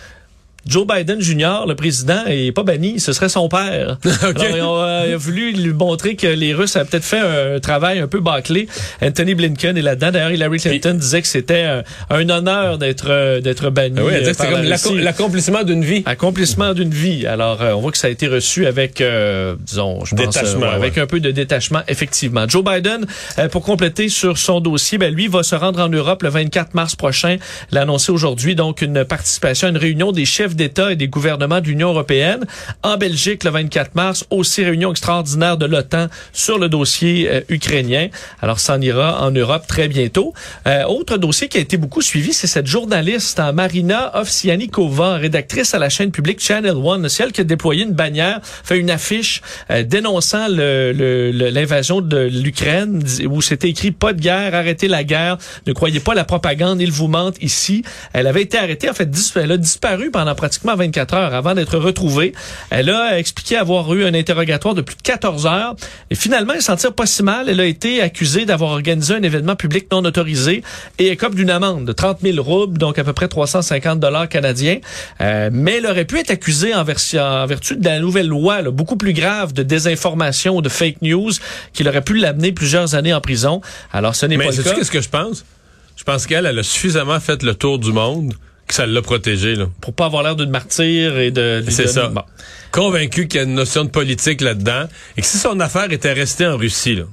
Joe 0.66 0.86
Biden 0.86 1.20
Jr., 1.20 1.64
le 1.66 1.74
président, 1.74 2.24
est 2.26 2.52
pas 2.52 2.62
banni, 2.62 3.00
ce 3.00 3.12
serait 3.12 3.28
son 3.28 3.48
père. 3.48 3.98
Alors, 4.22 4.44
ils 4.56 4.62
ont, 4.62 4.78
euh, 4.78 5.14
a 5.14 5.16
voulu 5.16 5.52
lui 5.52 5.72
montrer 5.72 6.16
que 6.16 6.26
les 6.26 6.54
Russes 6.54 6.76
avaient 6.76 6.88
peut-être 6.88 7.04
fait 7.04 7.20
un 7.20 7.60
travail 7.60 8.00
un 8.00 8.08
peu 8.08 8.20
bâclé. 8.20 8.68
Anthony 9.02 9.34
Blinken 9.34 9.76
est 9.76 9.82
là-dedans. 9.82 10.10
D'ailleurs, 10.10 10.30
Hillary 10.32 10.58
Clinton 10.58 10.94
disait 10.94 11.22
que 11.22 11.28
c'était 11.28 11.62
un, 11.62 11.82
un 12.10 12.28
honneur 12.28 12.78
d'être 12.78 13.08
euh, 13.08 13.40
d'être 13.40 13.70
banni. 13.70 13.96
Ah 13.98 14.02
oui, 14.04 14.12
euh, 14.14 14.32
c'est 14.36 14.82
comme 14.82 14.98
l'accomplissement 14.98 15.62
d'une 15.62 15.84
vie. 15.84 16.02
Accomplissement 16.06 16.74
d'une 16.74 16.90
vie. 16.90 17.26
Alors, 17.26 17.62
euh, 17.62 17.72
on 17.72 17.80
voit 17.80 17.92
que 17.92 17.98
ça 17.98 18.08
a 18.08 18.10
été 18.10 18.26
reçu 18.26 18.66
avec, 18.66 19.00
euh, 19.00 19.56
disons, 19.60 20.04
je 20.04 20.14
pense, 20.14 20.36
euh, 20.36 20.62
avec 20.62 20.96
ouais. 20.96 21.02
un 21.02 21.06
peu 21.06 21.20
de 21.20 21.30
détachement, 21.30 21.80
effectivement. 21.88 22.46
Joe 22.48 22.64
Biden, 22.64 23.06
euh, 23.38 23.48
pour 23.48 23.62
compléter 23.62 24.08
sur 24.08 24.38
son 24.38 24.60
dossier, 24.60 24.98
ben, 24.98 25.12
lui 25.12 25.28
va 25.28 25.42
se 25.42 25.54
rendre 25.54 25.80
en 25.80 25.88
Europe 25.88 26.22
le 26.22 26.28
24 26.28 26.74
mars 26.74 26.96
prochain. 26.96 27.36
L'a 27.70 27.82
annoncé 27.82 28.12
aujourd'hui, 28.12 28.54
donc, 28.54 28.82
une 28.82 29.04
participation 29.04 29.68
à 29.68 29.70
une 29.70 29.76
réunion 29.76 30.12
des 30.12 30.24
chefs 30.24 30.50
d'État 30.54 30.92
et 30.92 30.97
des 30.97 31.09
gouvernements 31.09 31.61
de 31.61 31.66
l'Union 31.66 31.90
européenne. 31.90 32.45
En 32.83 32.97
Belgique, 32.97 33.45
le 33.45 33.50
24 33.50 33.95
mars, 33.95 34.25
aussi 34.30 34.64
réunion 34.64 34.90
extraordinaire 34.90 35.57
de 35.57 35.66
l'OTAN 35.66 36.07
sur 36.33 36.59
le 36.59 36.69
dossier 36.69 37.28
euh, 37.30 37.40
ukrainien. 37.49 38.09
Alors, 38.40 38.61
ça 38.61 38.75
en 38.75 38.80
ira 38.80 39.23
en 39.23 39.30
Europe 39.30 39.66
très 39.66 39.88
bientôt. 39.88 40.35
Euh, 40.66 40.85
autre 40.85 41.16
dossier 41.16 41.49
qui 41.49 41.59
a 41.59 41.61
été 41.61 41.76
beaucoup 41.76 42.02
suivi, 42.02 42.33
c'est 42.33 42.47
cette 42.47 42.66
journaliste, 42.66 43.40
hein, 43.40 43.52
Marina 43.52 44.19
Ovsianikova, 44.19 45.14
rédactrice 45.14 45.75
à 45.75 45.78
la 45.78 45.88
chaîne 45.88 46.11
publique 46.11 46.40
Channel 46.40 46.76
One, 46.76 47.09
celle 47.09 47.33
qui 47.33 47.40
a 47.40 47.45
déployé 47.45 47.85
une 47.85 47.92
bannière, 47.92 48.40
fait 48.42 48.78
une 48.78 48.90
affiche 48.90 49.42
euh, 49.71 49.83
dénonçant 49.83 50.47
l'invasion 50.49 52.00
de 52.00 52.19
l'Ukraine, 52.19 53.02
où 53.28 53.42
c'était 53.42 53.69
écrit 53.69 53.90
pas 53.90 54.12
de 54.12 54.21
guerre, 54.21 54.54
arrêtez 54.54 54.88
la 54.88 55.04
guerre, 55.04 55.38
ne 55.66 55.73
croyez 55.73 56.00
pas 56.00 56.14
la 56.14 56.25
propagande, 56.25 56.80
ils 56.80 56.92
vous 56.92 57.09
mentent 57.09 57.42
ici. 57.42 57.83
Elle 58.12 58.26
avait 58.26 58.42
été 58.42 58.59
arrêtée, 58.59 58.88
en 58.88 58.95
fait, 58.95 59.09
elle 59.37 59.52
a 59.52 59.57
disparu 59.57 60.11
pendant 60.11 60.35
pratiquement 60.40 60.75
24 60.75 61.12
heures 61.12 61.35
avant 61.35 61.54
d'être 61.54 61.76
retrouvée. 61.76 62.32
Elle 62.70 62.88
a 62.88 63.18
expliqué 63.18 63.59
avoir 63.59 63.92
eu 63.92 64.06
un 64.06 64.14
interrogatoire 64.14 64.75
de 64.75 64.80
plus 64.80 64.97
de 64.97 65.02
14 65.02 65.45
heures 65.45 65.76
et 66.10 66.14
finalement, 66.14 66.54
elle 66.54 66.62
s'en 66.62 66.76
tire 66.76 66.95
pas 66.95 67.04
si 67.04 67.23
mal. 67.23 67.50
Elle 67.50 67.60
a 67.60 67.67
été 67.67 68.00
accusée 68.00 68.47
d'avoir 68.47 68.71
organisé 68.71 69.14
un 69.14 69.23
événement 69.23 69.54
public 69.54 69.88
non 69.93 70.02
autorisé 70.02 70.62
et 70.99 71.08
écope 71.08 71.34
d'une 71.34 71.50
amende 71.50 71.84
de 71.84 71.93
30 71.93 72.21
000 72.23 72.43
roubles, 72.43 72.78
donc 72.78 72.99
à 72.99 73.04
peu 73.04 73.12
près 73.12 73.28
350 73.28 74.00
dollars 74.00 74.30
canadiens. 74.30 74.78
Euh, 75.21 75.50
mais 75.52 75.76
elle 75.76 75.86
aurait 75.86 76.06
pu 76.06 76.19
être 76.19 76.30
accusée 76.30 76.75
en, 76.75 76.84
vertu 76.84 77.76
de 77.76 77.84
la 77.84 78.00
nouvelle 78.00 78.28
loi, 78.28 78.62
là, 78.62 78.71
beaucoup 78.71 78.97
plus 78.97 79.12
grave, 79.12 79.52
de 79.52 79.62
désinformation 79.62 80.56
ou 80.56 80.62
de 80.62 80.71
fake 80.71 81.02
news, 81.02 81.32
qui 81.75 81.86
aurait 81.86 82.00
pu 82.00 82.14
l'amener 82.14 82.52
plusieurs 82.52 82.95
années 82.95 83.12
en 83.12 83.21
prison. 83.21 83.60
Alors, 83.93 84.14
ce 84.14 84.25
n'est 84.25 84.38
Mais 84.38 84.47
pas 84.47 84.56
le 84.56 84.62
cas. 84.62 84.75
qu'est-ce 84.75 84.91
que 84.91 85.02
je 85.02 85.10
pense? 85.10 85.45
Je 85.97 86.04
pense 86.04 86.26
qu'elle, 86.26 86.47
elle 86.47 86.58
a 86.58 86.62
suffisamment 86.62 87.21
fait 87.21 87.43
le 87.43 87.54
tour 87.54 87.78
du 87.78 87.93
monde 87.93 88.32
que 88.71 88.76
ça 88.76 88.87
l'a 88.87 89.02
protégée, 89.02 89.56
là. 89.56 89.67
Pour 89.80 89.93
pas 89.93 90.06
avoir 90.06 90.23
l'air 90.23 90.37
d'une 90.37 90.50
martyre 90.50 91.19
et 91.19 91.30
de... 91.30 91.63
C'est 91.69 91.89
ça. 91.89 92.09
Bon. 92.09 92.23
Convaincu 92.71 93.26
qu'il 93.26 93.41
y 93.41 93.43
a 93.43 93.47
une 93.47 93.54
notion 93.54 93.85
de 93.85 93.91
politique 93.91 94.41
là-dedans 94.41 94.85
et 95.17 95.21
que 95.21 95.26
si 95.26 95.39
son 95.39 95.59
affaire 95.61 95.93
était 95.93 96.13
restée 96.13 96.47
en 96.47 96.56
Russie, 96.56 96.95
là, 96.95 97.04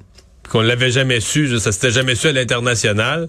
qu'on 0.50 0.62
l'avait 0.62 0.91
jamais 0.91 1.20
su, 1.20 1.60
ça 1.60 1.72
s'était 1.72 1.91
jamais 1.91 2.15
su 2.15 2.28
à 2.28 2.32
l'international, 2.32 3.28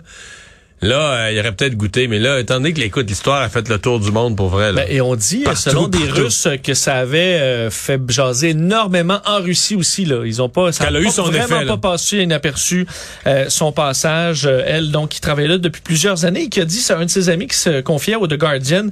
là, 0.80 0.96
euh, 0.96 1.32
il 1.32 1.38
aurait 1.40 1.52
peut-être 1.52 1.76
goûté. 1.76 2.08
Mais 2.08 2.18
là, 2.18 2.40
étant 2.40 2.54
donné 2.54 2.72
que, 2.72 2.80
écoute, 2.80 3.08
l'histoire 3.08 3.42
a 3.42 3.48
fait 3.48 3.68
le 3.68 3.78
tour 3.78 4.00
du 4.00 4.10
monde 4.10 4.36
pour 4.36 4.48
vrai, 4.48 4.72
là. 4.72 4.84
Ben, 4.84 4.86
et 4.88 5.00
on 5.00 5.14
dit, 5.16 5.42
Partout, 5.44 5.60
selon 5.60 5.88
des 5.88 5.98
partout. 5.98 6.22
Russes, 6.22 6.48
que 6.62 6.74
ça 6.74 6.96
avait 6.96 7.38
euh, 7.40 7.70
fait 7.70 8.00
jaser 8.08 8.50
énormément 8.50 9.20
en 9.26 9.40
Russie 9.40 9.76
aussi. 9.76 10.04
Là. 10.04 10.24
Ils 10.24 10.40
ont 10.42 10.48
pas, 10.48 10.72
ça 10.72 10.84
a 10.84 11.00
eu 11.00 11.08
son 11.10 11.24
vraiment 11.24 11.60
effet, 11.60 11.66
pas 11.66 11.76
passé 11.76 12.18
inaperçu 12.18 12.86
euh, 13.26 13.46
son 13.48 13.72
passage. 13.72 14.46
Euh, 14.46 14.62
elle, 14.66 14.90
donc, 14.90 15.10
qui 15.10 15.20
travaillait 15.20 15.48
là 15.48 15.58
depuis 15.58 15.82
plusieurs 15.82 16.24
années 16.24 16.44
et 16.44 16.48
qui 16.48 16.60
a 16.60 16.64
dit, 16.64 16.78
c'est 16.78 16.94
un 16.94 17.04
de 17.04 17.10
ses 17.10 17.28
amis 17.28 17.46
qui 17.46 17.56
se 17.56 17.80
confiait 17.80 18.16
au 18.16 18.26
The 18.26 18.38
Guardian, 18.38 18.86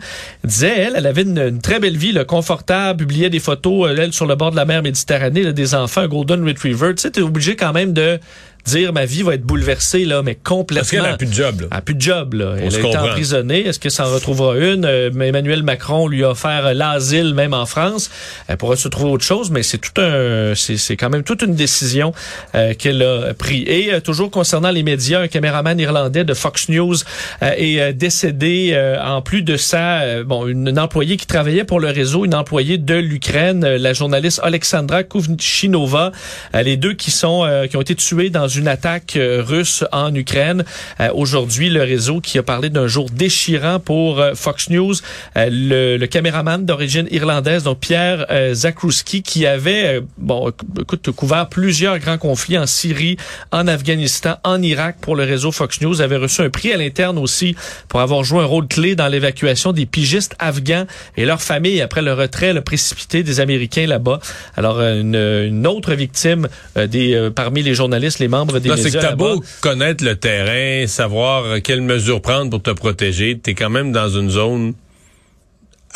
disait, 0.44 0.78
elle, 0.78 0.94
elle 0.96 1.06
avait 1.06 1.22
une, 1.22 1.38
une 1.38 1.60
très 1.60 1.80
belle 1.80 1.96
vie, 1.96 2.12
là, 2.12 2.24
confortable, 2.24 2.98
publiait 2.98 3.30
des 3.30 3.40
photos, 3.40 3.88
euh, 3.88 3.96
elle, 3.96 4.12
sur 4.12 4.26
le 4.26 4.34
bord 4.34 4.50
de 4.50 4.56
la 4.56 4.64
mer 4.64 4.82
Méditerranée, 4.82 5.42
là, 5.42 5.52
des 5.52 5.74
enfants, 5.74 6.02
un 6.02 6.08
Golden 6.08 6.46
Retriever. 6.46 6.94
Tu 6.94 7.02
sais, 7.02 7.10
t'es 7.10 7.22
obligé 7.22 7.56
quand 7.56 7.72
même 7.72 7.92
de 7.92 8.18
dire 8.66 8.92
ma 8.92 9.04
vie 9.04 9.22
va 9.22 9.34
être 9.34 9.42
bouleversée 9.42 10.04
là 10.04 10.22
mais 10.22 10.34
complètement 10.34 10.80
Parce 10.80 10.90
qu'elle 10.90 11.12
a 11.12 11.16
plus 11.16 11.26
de 11.26 11.32
job, 11.32 11.60
là. 11.62 11.66
elle 11.70 11.76
a 11.78 11.80
plus 11.80 11.94
de 11.94 12.00
job 12.00 12.34
là. 12.34 12.54
Elle 12.60 12.72
se 12.72 12.76
a 12.78 12.80
été 12.80 12.96
emprisonnée. 12.96 13.66
Est-ce 13.66 13.78
que 13.78 13.88
ça 13.90 14.06
en 14.08 14.12
retrouvera 14.12 14.56
une? 14.56 14.84
Euh, 14.84 15.10
Emmanuel 15.20 15.62
Macron 15.62 16.06
lui 16.08 16.24
a 16.24 16.30
offert 16.30 16.66
euh, 16.66 16.72
l'asile 16.74 17.34
même 17.34 17.54
en 17.54 17.66
France. 17.66 18.10
Elle 18.48 18.56
pourra 18.56 18.76
se 18.76 18.88
trouver 18.88 19.10
autre 19.10 19.24
chose, 19.24 19.50
mais 19.50 19.62
c'est 19.62 19.78
tout 19.78 20.00
un 20.00 20.54
c'est 20.54 20.76
c'est 20.76 20.96
quand 20.96 21.10
même 21.10 21.24
toute 21.24 21.42
une 21.42 21.54
décision 21.54 22.12
euh, 22.54 22.74
qu'elle 22.74 23.02
a 23.02 23.34
pris. 23.34 23.62
Et 23.66 23.92
euh, 23.92 24.00
toujours 24.00 24.30
concernant 24.30 24.70
les 24.70 24.82
médias, 24.82 25.20
un 25.20 25.28
caméraman 25.28 25.78
irlandais 25.78 26.24
de 26.24 26.34
Fox 26.34 26.68
News 26.68 26.94
euh, 27.42 27.52
est 27.56 27.92
décédé 27.92 28.76
en 29.02 29.22
plus 29.22 29.42
de 29.42 29.56
ça 29.56 30.22
bon 30.24 30.46
une, 30.46 30.68
une 30.68 30.78
employée 30.78 31.16
qui 31.16 31.26
travaillait 31.26 31.64
pour 31.64 31.80
le 31.80 31.88
réseau, 31.88 32.24
une 32.24 32.34
employée 32.34 32.78
de 32.78 32.94
l'Ukraine, 32.94 33.66
la 33.66 33.92
journaliste 33.92 34.40
Alexandra 34.42 35.02
Kuvchinova, 35.02 36.12
euh, 36.54 36.62
les 36.62 36.76
deux 36.76 36.94
qui 36.94 37.10
sont 37.10 37.46
qui 37.68 37.76
ont 37.76 37.80
été 37.80 37.94
tués 37.94 38.30
dans 38.30 38.48
une 38.48 38.55
attaque 38.64 39.16
euh, 39.16 39.42
russe 39.46 39.84
en 39.92 40.14
Ukraine. 40.14 40.64
Euh, 41.00 41.10
Aujourd'hui, 41.14 41.68
le 41.70 41.82
réseau 41.82 42.20
qui 42.20 42.38
a 42.38 42.42
parlé 42.42 42.70
d'un 42.70 42.86
jour 42.86 43.10
déchirant 43.10 43.80
pour 43.80 44.20
euh, 44.20 44.34
Fox 44.34 44.70
News, 44.70 44.94
le, 45.34 45.96
le 45.96 46.06
caméraman 46.06 46.64
d'origine 46.64 47.08
irlandaise, 47.10 47.62
donc 47.62 47.80
Pierre 47.80 48.26
Zakrouski, 48.52 49.22
qui 49.22 49.46
avait 49.46 50.00
bon 50.18 50.52
écoute 50.80 51.10
couvert 51.10 51.48
plusieurs 51.48 51.98
grands 51.98 52.18
conflits 52.18 52.58
en 52.58 52.66
Syrie, 52.66 53.16
en 53.52 53.66
Afghanistan, 53.66 54.36
en 54.44 54.62
Irak 54.62 54.96
pour 55.00 55.16
le 55.16 55.24
réseau 55.24 55.52
Fox 55.52 55.80
News, 55.80 56.00
avait 56.00 56.16
reçu 56.16 56.42
un 56.42 56.50
prix 56.50 56.72
à 56.72 56.76
l'interne 56.76 57.18
aussi 57.18 57.56
pour 57.88 58.00
avoir 58.00 58.24
joué 58.24 58.40
un 58.40 58.46
rôle 58.46 58.68
clé 58.68 58.94
dans 58.94 59.08
l'évacuation 59.08 59.72
des 59.72 59.86
pigistes 59.86 60.34
afghans 60.38 60.86
et 61.16 61.24
leurs 61.24 61.42
familles 61.42 61.80
après 61.80 62.02
le 62.02 62.12
retrait 62.12 62.52
le 62.52 62.60
précipité 62.60 63.22
des 63.22 63.40
Américains 63.40 63.86
là-bas. 63.86 64.20
Alors 64.56 64.80
une, 64.80 65.16
une 65.16 65.66
autre 65.66 65.94
victime 65.94 66.48
des 66.76 67.30
parmi 67.34 67.62
les 67.62 67.74
journalistes, 67.74 68.18
les 68.18 68.28
membres 68.28 68.45
des 68.52 68.68
Là, 68.68 68.76
c'est 68.76 68.90
que 68.90 68.98
t'as 68.98 69.14
beau 69.14 69.42
connaître 69.60 70.04
le 70.04 70.16
terrain, 70.16 70.86
savoir 70.86 71.60
quelles 71.62 71.82
mesures 71.82 72.20
prendre 72.20 72.50
pour 72.50 72.62
te 72.62 72.70
protéger, 72.70 73.38
t'es 73.38 73.54
quand 73.54 73.70
même 73.70 73.92
dans 73.92 74.08
une 74.08 74.30
zone 74.30 74.74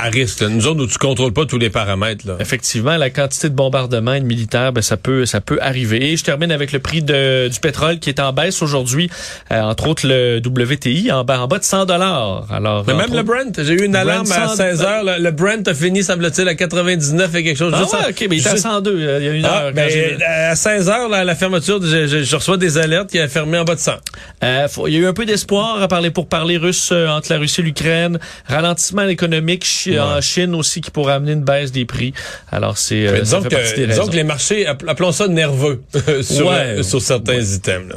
à 0.01 0.09
risque. 0.11 0.41
là. 0.41 0.49
Nous 0.49 0.67
autres, 0.67 0.83
où 0.83 0.87
tu 0.87 0.99
contrôles 0.99 1.33
pas 1.33 1.47
tous 1.47 1.59
les 1.59 1.71
paramètres. 1.71 2.27
Là. 2.27 2.35
Effectivement, 2.41 2.97
la 2.97 3.11
quantité 3.11 3.49
de 3.49 3.55
bombardements 3.55 4.15
et 4.15 4.21
de 4.21 4.25
militaires, 4.27 4.73
ben, 4.73 4.83
ça 4.83 4.97
peut 4.97 5.27
ça 5.27 5.41
peut 5.41 5.59
arriver. 5.61 6.11
Et 6.13 6.17
je 6.17 6.25
termine 6.25 6.51
avec 6.53 6.73
le 6.73 6.79
prix 6.79 7.03
de, 7.03 7.49
du 7.49 7.61
pétrole 7.61 7.99
qui 7.99 8.09
est 8.11 8.21
en 8.21 8.33
baisse 8.33 8.63
aujourd'hui, 8.63 9.11
euh, 9.53 9.61
entre 9.61 9.89
autres 9.89 10.07
le 10.07 10.41
WTI 10.45 11.11
en 11.13 11.25
bas 11.25 11.41
en 11.41 11.47
bas 11.49 11.59
de 11.59 11.65
100 11.65 11.87
dollars. 11.87 12.47
Alors 12.51 12.85
Mais 12.87 12.95
même 12.95 13.15
le 13.15 13.23
Brent, 13.23 13.53
j'ai 13.63 13.73
eu 13.75 13.85
une 13.85 13.93
Brent 13.93 14.01
alarme 14.01 14.33
à 14.33 14.49
100 14.49 14.57
16 14.57 14.83
heures. 14.83 15.05
Le, 15.05 15.23
le 15.23 15.31
Brent 15.31 15.67
a 15.69 15.75
fini, 15.75 16.03
semble-t-il, 16.03 16.49
à 16.49 16.55
99 16.55 17.35
et 17.35 17.45
quelque 17.45 17.57
chose. 17.57 17.73
Ah 17.77 17.83
ouais, 17.83 18.11
ok, 18.11 18.27
mais 18.29 18.37
il 18.37 18.43
est 18.43 18.47
à 18.49 18.51
juste- 18.53 18.63
102 18.65 18.91
euh, 18.91 19.19
il 19.21 19.27
y 19.27 19.29
a 19.29 19.33
une 19.33 19.45
Ah, 19.45 19.65
heure. 19.67 19.73
ben, 19.73 19.89
à 20.27 20.55
16 20.57 20.89
heures, 20.89 21.09
là, 21.09 21.19
à 21.19 21.25
la 21.25 21.35
fermeture, 21.35 21.81
je, 21.83 22.07
je- 22.07 22.23
je 22.23 22.37
reçois 22.37 22.57
des 22.57 22.79
alertes 22.79 23.11
qui 23.11 23.19
a 23.19 23.29
fermé 23.29 23.59
en 23.59 23.65
bas 23.65 23.75
de 23.75 23.81
100. 23.81 23.93
Euh, 24.45 24.69
faut- 24.69 24.87
il 24.89 24.95
y 24.95 24.97
a 24.97 25.01
eu 25.01 25.07
un 25.07 25.13
peu 25.13 25.25
d'espoir 25.27 25.81
à 25.83 25.89
parler 25.89 26.11
pour 26.11 26.27
parler 26.29 26.57
russe 26.57 26.91
euh, 26.93 27.09
entre 27.09 27.33
la 27.33 27.39
Russie 27.39 27.61
et 27.61 27.65
l'Ukraine, 27.65 28.19
ralentissement 28.47 29.07
économique 29.09 29.89
en 29.99 30.21
Chine 30.21 30.55
aussi 30.55 30.81
qui 30.81 30.91
pourrait 30.91 31.15
amener 31.15 31.33
une 31.33 31.43
baisse 31.45 31.73
des 31.73 31.87
prix. 31.87 32.13
Alors 32.53 32.79
c'est 32.79 33.07
euh, 33.07 33.21
disons, 33.21 33.43
que, 33.43 33.87
disons 33.87 34.07
que 34.07 34.17
les 34.17 34.25
marchés, 34.25 34.67
app- 34.67 34.85
appelons 34.87 35.13
ça 35.13 35.27
nerveux 35.27 35.83
sur, 36.23 36.47
Ouais. 36.49 36.55
euh, 36.79 36.83
sur 36.83 37.01
certains 37.01 37.41
items. 37.41 37.89
Là. 37.89 37.97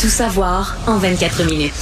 Tout 0.00 0.08
savoir 0.08 0.76
en 0.86 0.98
24 0.98 1.44
minutes. 1.44 1.72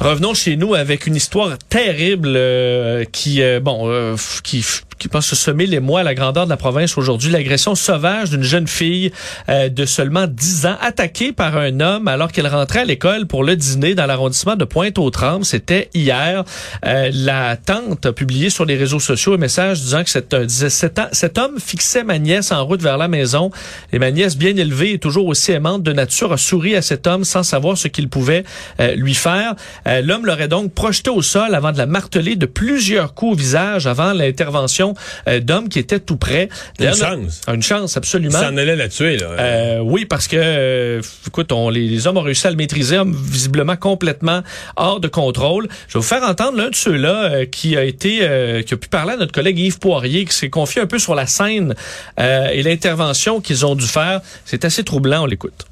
Revenons 0.00 0.34
chez 0.34 0.56
nous 0.56 0.74
avec 0.74 1.06
une 1.06 1.16
histoire 1.16 1.56
terrible 1.68 2.32
euh, 2.36 3.04
qui 3.12 3.42
euh, 3.42 3.60
bon 3.60 3.90
euh, 3.90 4.16
qui 4.42 4.64
qui 4.98 5.08
pense 5.08 5.26
se 5.26 5.36
semer 5.36 5.66
les 5.66 5.80
mois 5.80 6.00
à 6.00 6.02
la 6.02 6.14
grandeur 6.14 6.44
de 6.44 6.50
la 6.50 6.56
province 6.56 6.96
aujourd'hui. 6.96 7.30
L'agression 7.30 7.74
sauvage 7.74 8.30
d'une 8.30 8.42
jeune 8.42 8.66
fille 8.66 9.12
euh, 9.48 9.68
de 9.68 9.84
seulement 9.84 10.26
10 10.26 10.66
ans 10.66 10.76
attaquée 10.80 11.32
par 11.32 11.56
un 11.56 11.80
homme 11.80 12.08
alors 12.08 12.32
qu'elle 12.32 12.46
rentrait 12.46 12.80
à 12.80 12.84
l'école 12.84 13.26
pour 13.26 13.44
le 13.44 13.56
dîner 13.56 13.94
dans 13.94 14.06
l'arrondissement 14.06 14.56
de 14.56 14.64
Pointe-aux-Trembles. 14.64 15.44
C'était 15.44 15.90
hier. 15.94 16.44
Euh, 16.84 17.10
la 17.12 17.56
tante 17.56 18.06
a 18.06 18.12
publié 18.12 18.50
sur 18.50 18.64
les 18.64 18.76
réseaux 18.76 19.00
sociaux 19.00 19.34
un 19.34 19.38
message 19.38 19.80
disant 19.80 20.02
que 20.04 20.10
cet, 20.10 20.32
euh, 20.34 20.46
cet, 20.48 20.98
an- 20.98 21.08
cet 21.12 21.38
homme 21.38 21.58
fixait 21.58 22.04
ma 22.04 22.18
nièce 22.18 22.52
en 22.52 22.64
route 22.64 22.80
vers 22.82 22.96
la 22.98 23.08
maison. 23.08 23.50
Et 23.92 23.98
ma 23.98 24.10
nièce 24.10 24.36
bien 24.36 24.56
élevée 24.56 24.92
et 24.92 24.98
toujours 24.98 25.26
aussi 25.26 25.52
aimante 25.52 25.82
de 25.82 25.92
nature 25.92 26.32
a 26.32 26.36
souri 26.38 26.74
à 26.76 26.82
cet 26.82 27.06
homme 27.06 27.24
sans 27.24 27.42
savoir 27.42 27.76
ce 27.76 27.88
qu'il 27.88 28.08
pouvait 28.08 28.44
euh, 28.80 28.94
lui 28.94 29.14
faire. 29.14 29.54
Euh, 29.86 30.00
L'homme 30.02 30.24
l'aurait 30.26 30.48
donc 30.48 30.72
projeté 30.72 31.10
au 31.10 31.22
sol 31.22 31.54
avant 31.54 31.72
de 31.72 31.78
la 31.78 31.86
marteler 31.86 32.36
de 32.36 32.46
plusieurs 32.46 33.14
coups 33.14 33.32
au 33.32 33.36
visage 33.36 33.86
avant 33.86 34.12
l'intervention 34.12 34.85
euh, 35.28 35.40
d'hommes 35.40 35.68
qui 35.68 35.78
étaient 35.78 36.00
tout 36.00 36.16
près. 36.16 36.48
Une 36.78 36.94
chance. 36.94 37.40
Une 37.52 37.62
chance, 37.62 37.96
absolument. 37.96 38.38
Ça 38.38 38.48
en 38.50 38.56
allait 38.56 38.76
la 38.76 38.88
tuer. 38.88 39.16
Là. 39.16 39.26
Euh, 39.26 39.78
oui, 39.80 40.04
parce 40.04 40.28
que, 40.28 40.36
euh, 40.38 41.02
écoute, 41.26 41.52
on, 41.52 41.70
les, 41.70 41.86
les 41.88 42.06
hommes 42.06 42.16
ont 42.16 42.22
réussi 42.22 42.46
à 42.46 42.50
le 42.50 42.56
maîtriser, 42.56 42.98
visiblement 43.06 43.76
complètement 43.76 44.42
hors 44.76 45.00
de 45.00 45.08
contrôle. 45.08 45.68
Je 45.88 45.94
vais 45.94 46.00
vous 46.00 46.06
faire 46.06 46.22
entendre 46.22 46.58
l'un 46.58 46.70
de 46.70 46.74
ceux-là 46.74 47.24
euh, 47.24 47.46
qui 47.46 47.76
a 47.76 47.84
été, 47.84 48.18
euh, 48.22 48.62
qui 48.62 48.74
a 48.74 48.76
pu 48.76 48.88
parler 48.88 49.14
à 49.14 49.16
notre 49.16 49.32
collègue 49.32 49.58
Yves 49.58 49.78
Poirier, 49.78 50.24
qui 50.24 50.34
s'est 50.34 50.50
confié 50.50 50.82
un 50.82 50.86
peu 50.86 50.98
sur 50.98 51.14
la 51.14 51.26
scène 51.26 51.74
euh, 52.20 52.48
et 52.48 52.62
l'intervention 52.62 53.40
qu'ils 53.40 53.64
ont 53.66 53.74
dû 53.74 53.86
faire. 53.86 54.20
C'est 54.44 54.64
assez 54.64 54.84
troublant, 54.84 55.22
on 55.22 55.26
l'écoute. 55.26 55.66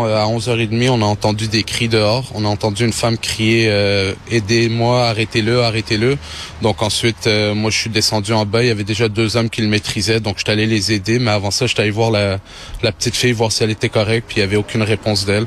Euh, 0.00 0.16
À 0.16 0.26
11h30, 0.26 0.90
on 0.90 1.02
a 1.02 1.06
entendu 1.06 1.48
des 1.48 1.64
cris 1.64 1.88
dehors. 1.88 2.30
On 2.34 2.44
a 2.44 2.48
entendu 2.48 2.84
une 2.84 2.92
femme 2.92 3.18
crier 3.18 3.66
euh, 3.68 4.14
Aidez-moi, 4.30 5.08
arrêtez-le, 5.08 5.62
arrêtez-le». 5.62 6.16
Donc 6.62 6.82
ensuite, 6.82 7.26
euh, 7.26 7.52
moi, 7.54 7.70
je 7.70 7.78
suis 7.78 7.90
descendu 7.90 8.32
en 8.32 8.46
bas. 8.46 8.62
Il 8.62 8.68
y 8.68 8.70
avait 8.70 8.84
déjà 8.84 9.08
deux 9.08 9.36
hommes 9.36 9.50
qui 9.50 9.60
le 9.60 9.66
maîtrisaient. 9.66 10.20
Donc, 10.20 10.38
j'étais 10.38 10.52
allé 10.52 10.66
les 10.66 10.92
aider. 10.92 11.18
Mais 11.18 11.32
avant 11.32 11.50
ça, 11.50 11.66
j'étais 11.66 11.82
allé 11.82 11.90
voir 11.90 12.12
la, 12.12 12.38
la 12.82 12.92
petite 12.92 13.16
fille, 13.16 13.32
voir 13.32 13.50
si 13.50 13.64
elle 13.64 13.70
était 13.70 13.88
correcte. 13.88 14.26
Puis, 14.28 14.36
il 14.36 14.40
y 14.40 14.44
avait 14.44 14.56
aucune 14.56 14.82
réponse 14.82 15.26
d'elle. 15.26 15.46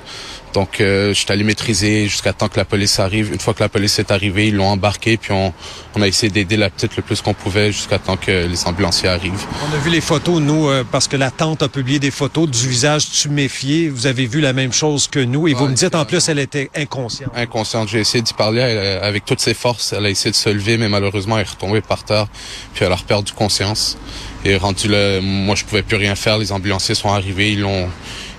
Donc, 0.53 0.81
euh, 0.81 1.13
j'étais 1.13 1.31
allé 1.33 1.43
maîtriser 1.43 2.07
jusqu'à 2.07 2.33
temps 2.33 2.47
que 2.47 2.57
la 2.57 2.65
police 2.65 2.99
arrive. 2.99 3.31
Une 3.31 3.39
fois 3.39 3.53
que 3.53 3.61
la 3.61 3.69
police 3.69 3.99
est 3.99 4.11
arrivée, 4.11 4.47
ils 4.47 4.55
l'ont 4.55 4.67
embarqué. 4.67 5.17
Puis, 5.17 5.31
on, 5.31 5.53
on 5.95 6.01
a 6.01 6.07
essayé 6.07 6.29
d'aider 6.29 6.57
la 6.57 6.69
petite 6.69 6.95
le 6.97 7.03
plus 7.03 7.21
qu'on 7.21 7.33
pouvait 7.33 7.71
jusqu'à 7.71 7.99
temps 7.99 8.17
que 8.17 8.47
les 8.47 8.67
ambulanciers 8.67 9.09
arrivent. 9.09 9.45
On 9.69 9.75
a 9.75 9.79
vu 9.79 9.89
les 9.89 10.01
photos, 10.01 10.41
nous, 10.41 10.67
euh, 10.67 10.83
parce 10.89 11.07
que 11.07 11.17
la 11.17 11.31
tante 11.31 11.63
a 11.63 11.69
publié 11.69 11.99
des 11.99 12.11
photos 12.11 12.49
du 12.49 12.67
visage 12.67 13.09
tuméfié. 13.11 13.89
Vous 13.89 14.07
avez 14.07 14.25
vu 14.25 14.41
la 14.41 14.53
même 14.53 14.73
chose 14.73 15.07
que 15.07 15.19
nous. 15.19 15.47
Et 15.47 15.53
vous 15.53 15.67
me 15.67 15.73
dites, 15.73 15.95
en 15.95 16.05
plus, 16.05 16.27
elle 16.29 16.39
était 16.39 16.69
inconsciente. 16.75 17.31
inconsciente. 17.35 17.89
J'ai 17.89 17.99
essayé 17.99 18.21
d'y 18.21 18.33
parler 18.33 18.61
elle, 18.61 19.03
avec 19.03 19.25
toutes 19.25 19.41
ses 19.41 19.53
forces. 19.53 19.93
Elle 19.93 20.05
a 20.05 20.09
essayé 20.09 20.31
de 20.31 20.35
se 20.35 20.49
lever, 20.49 20.77
mais 20.77 20.89
malheureusement, 20.89 21.37
elle 21.37 21.45
est 21.45 21.49
retombée 21.49 21.81
par 21.81 22.03
terre. 22.03 22.27
Puis 22.73 22.85
elle 22.85 22.91
a 22.91 22.97
perdu 22.97 23.31
conscience. 23.33 23.97
Et 24.43 24.55
rendu 24.57 24.87
là, 24.87 25.21
moi, 25.21 25.55
je 25.55 25.63
pouvais 25.63 25.83
plus 25.83 25.97
rien 25.97 26.15
faire. 26.15 26.37
Les 26.37 26.51
ambulanciers 26.51 26.95
sont 26.95 27.09
arrivés, 27.09 27.51
ils 27.51 27.61
l'ont, 27.61 27.89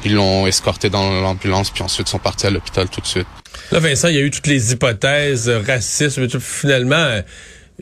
ils 0.05 0.15
l'ont 0.15 0.47
escorté 0.47 0.91
dans 0.91 1.11
l'ambulance, 1.21 1.71
puis 1.71 1.83
ensuite 1.83 2.09
sont 2.09 2.19
partis 2.19 2.47
à 2.47 2.51
l'hôpital 2.51 2.89
tout 2.89 3.01
de 3.01 3.07
suite. 3.07 3.27
Là, 3.71 3.79
Vincent, 3.79 4.09
il 4.09 4.15
y 4.15 4.19
a 4.19 4.23
eu 4.23 4.31
toutes 4.31 4.47
les 4.47 4.73
hypothèses, 4.73 5.49
euh, 5.49 5.61
racisme, 5.67 6.29
tout. 6.29 6.41
finalement, 6.41 7.21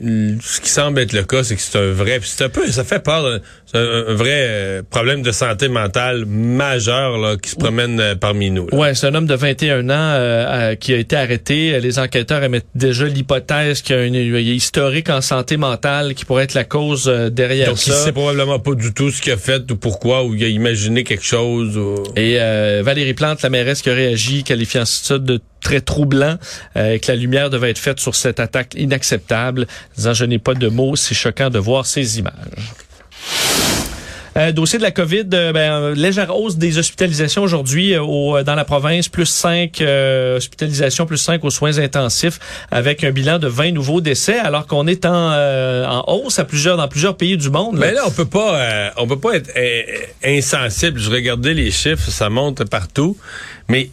ce 0.00 0.60
qui 0.60 0.70
semble 0.70 1.00
être 1.00 1.12
le 1.12 1.24
cas, 1.24 1.44
c'est 1.44 1.56
que 1.56 1.60
c'est 1.62 1.78
un 1.78 1.90
vrai, 1.92 2.20
c'est 2.22 2.44
un 2.44 2.48
peu, 2.48 2.66
ça 2.70 2.84
fait 2.84 3.00
peur, 3.00 3.40
c'est 3.66 3.78
un, 3.78 4.04
un 4.08 4.14
vrai 4.14 4.46
euh, 4.48 4.82
problème 4.88 5.22
de 5.22 5.30
santé 5.30 5.68
mentale 5.68 6.24
majeur 6.26 7.18
là, 7.18 7.36
qui 7.36 7.50
se 7.50 7.56
promène 7.56 8.00
euh, 8.00 8.14
parmi 8.14 8.50
nous. 8.50 8.66
là. 8.68 8.76
Ouais, 8.76 8.94
c'est 8.94 9.06
un 9.06 9.14
homme 9.14 9.26
de 9.26 9.34
21 9.34 9.90
ans 9.90 9.92
euh, 9.92 10.74
qui 10.74 10.94
a 10.94 10.96
été 10.96 11.16
arrêté. 11.16 11.78
Les 11.80 11.98
enquêteurs 11.98 12.42
émettent 12.42 12.66
déjà 12.74 13.04
l'hypothèse 13.04 13.82
qu'il 13.82 13.96
y 13.96 13.98
a 13.98 14.04
une, 14.04 14.14
historique 14.14 15.10
en 15.10 15.20
santé 15.20 15.56
mentale 15.56 16.14
qui 16.14 16.24
pourrait 16.24 16.44
être 16.44 16.54
la 16.54 16.64
cause 16.64 17.08
euh, 17.08 17.30
derrière 17.30 17.68
Donc, 17.68 17.78
ça. 17.78 17.92
sait 17.92 18.12
probablement 18.12 18.58
pas 18.58 18.74
du 18.74 18.92
tout 18.92 19.10
ce 19.10 19.20
qu'il 19.20 19.32
a 19.32 19.36
fait 19.36 19.70
ou 19.70 19.76
pourquoi, 19.76 20.24
ou 20.24 20.34
il 20.34 20.44
a 20.44 20.48
imaginé 20.48 21.04
quelque 21.04 21.24
chose. 21.24 21.76
Ou... 21.76 22.02
Et 22.16 22.36
euh, 22.40 22.82
Valérie 22.84 23.14
Plante, 23.14 23.42
la 23.42 23.50
mairesse 23.50 23.82
qui 23.82 23.90
a 23.90 23.94
réagi, 23.94 24.44
qualifiant 24.44 24.84
ça 24.84 25.18
de 25.18 25.40
très 25.60 25.80
troublant, 25.80 26.36
euh, 26.76 26.98
que 26.98 27.10
la 27.10 27.16
lumière 27.16 27.50
devait 27.50 27.70
être 27.70 27.78
faite 27.78 28.00
sur 28.00 28.14
cette 28.14 28.40
attaque 28.40 28.74
inacceptable, 28.74 29.66
disant 29.96 30.14
je 30.14 30.24
n'ai 30.24 30.38
pas 30.38 30.54
de 30.54 30.68
mots, 30.68 30.96
c'est 30.96 31.14
choquant 31.14 31.50
de 31.50 31.58
voir 31.58 31.86
ces 31.86 32.18
images. 32.18 32.32
Euh, 34.36 34.52
dossier 34.52 34.78
de 34.78 34.84
la 34.84 34.92
COVID, 34.92 35.24
euh, 35.34 35.52
ben, 35.52 35.72
euh, 35.72 35.94
légère 35.94 36.34
hausse 36.34 36.56
des 36.56 36.78
hospitalisations 36.78 37.42
aujourd'hui 37.42 37.96
au- 37.98 38.40
dans 38.44 38.54
la 38.54 38.64
province, 38.64 39.08
plus 39.08 39.26
5 39.26 39.82
hospitalisations, 40.36 41.04
plus 41.04 41.18
5 41.18 41.44
aux 41.44 41.50
soins 41.50 41.78
intensifs, 41.78 42.38
avec 42.70 43.02
un 43.02 43.10
bilan 43.10 43.40
de 43.40 43.48
20 43.48 43.72
nouveaux 43.72 44.00
décès, 44.00 44.38
alors 44.38 44.68
qu'on 44.68 44.86
est 44.86 45.04
en, 45.04 46.04
hausse 46.06 46.38
à 46.38 46.44
plusieurs, 46.44 46.76
dans 46.76 46.86
plusieurs 46.86 47.16
pays 47.16 47.36
du 47.36 47.50
monde. 47.50 47.76
Mais 47.78 47.92
là, 47.92 48.02
on 48.06 48.10
peut 48.12 48.24
peut 49.08 49.18
pas 49.18 49.34
être 49.34 49.50
insensible. 50.24 51.00
Je 51.00 51.10
regardais 51.10 51.52
les 51.52 51.72
chiffres, 51.72 52.08
ça 52.10 52.30
monte 52.30 52.64
partout, 52.64 53.18
mais 53.68 53.90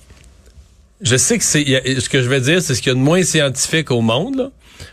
je 1.01 1.15
sais 1.17 1.39
que 1.39 1.43
c'est, 1.43 1.65
ce 1.99 2.09
que 2.09 2.21
je 2.21 2.29
vais 2.29 2.41
dire, 2.41 2.61
c'est 2.61 2.75
ce 2.75 2.81
qu'il 2.83 2.91
y 2.91 2.95
a 2.95 2.99
de 2.99 3.03
moins 3.03 3.23
scientifique 3.23 3.89
au 3.89 4.01
monde. 4.01 4.51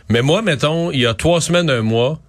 Mais 0.09 0.21
moi, 0.21 0.41
mettons, 0.41 0.91
il 0.91 0.99
y 1.01 1.05
a 1.05 1.13
trois 1.13 1.41
semaines, 1.41 1.69
un 1.69 1.81
mois. 1.81 2.19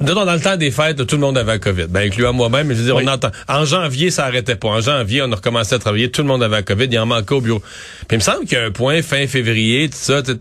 Mettons, 0.00 0.24
dans 0.24 0.32
le 0.32 0.40
temps 0.40 0.56
des 0.56 0.70
fêtes, 0.70 1.04
tout 1.06 1.16
le 1.16 1.20
monde 1.20 1.36
avait 1.36 1.52
la 1.52 1.58
COVID. 1.58 1.86
Ben, 1.90 2.06
incluant 2.06 2.32
moi-même, 2.32 2.68
je 2.70 2.74
veux 2.74 2.84
dire, 2.84 2.96
Oui. 2.96 3.04
on 3.06 3.10
entend. 3.12 3.30
En 3.48 3.66
janvier, 3.66 4.10
ça 4.10 4.24
arrêtait 4.24 4.56
pas. 4.56 4.68
En 4.68 4.80
janvier, 4.80 5.20
on 5.22 5.30
a 5.30 5.36
recommencé 5.36 5.74
à 5.74 5.78
travailler, 5.78 6.10
tout 6.10 6.22
le 6.22 6.28
monde 6.28 6.42
avait 6.42 6.56
la 6.56 6.62
COVID, 6.62 6.86
il 6.90 6.98
en 6.98 7.04
manquait 7.06 7.34
au 7.34 7.42
bureau. 7.42 7.60
Puis 8.08 8.12
il 8.12 8.16
me 8.16 8.22
semble 8.22 8.46
qu'il 8.46 8.56
y 8.56 8.60
a 8.60 8.64
un 8.64 8.70
point 8.70 9.02
fin 9.02 9.26
février, 9.26 9.90
tout 9.90 9.98
ça. 9.98 10.24
sais, 10.24 10.36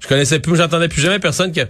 Je 0.00 0.08
connaissais 0.08 0.38
plus, 0.40 0.56
j'entendais 0.56 0.88
plus 0.88 1.02
jamais 1.02 1.18
personne 1.18 1.52
qui 1.52 1.60
a... 1.60 1.66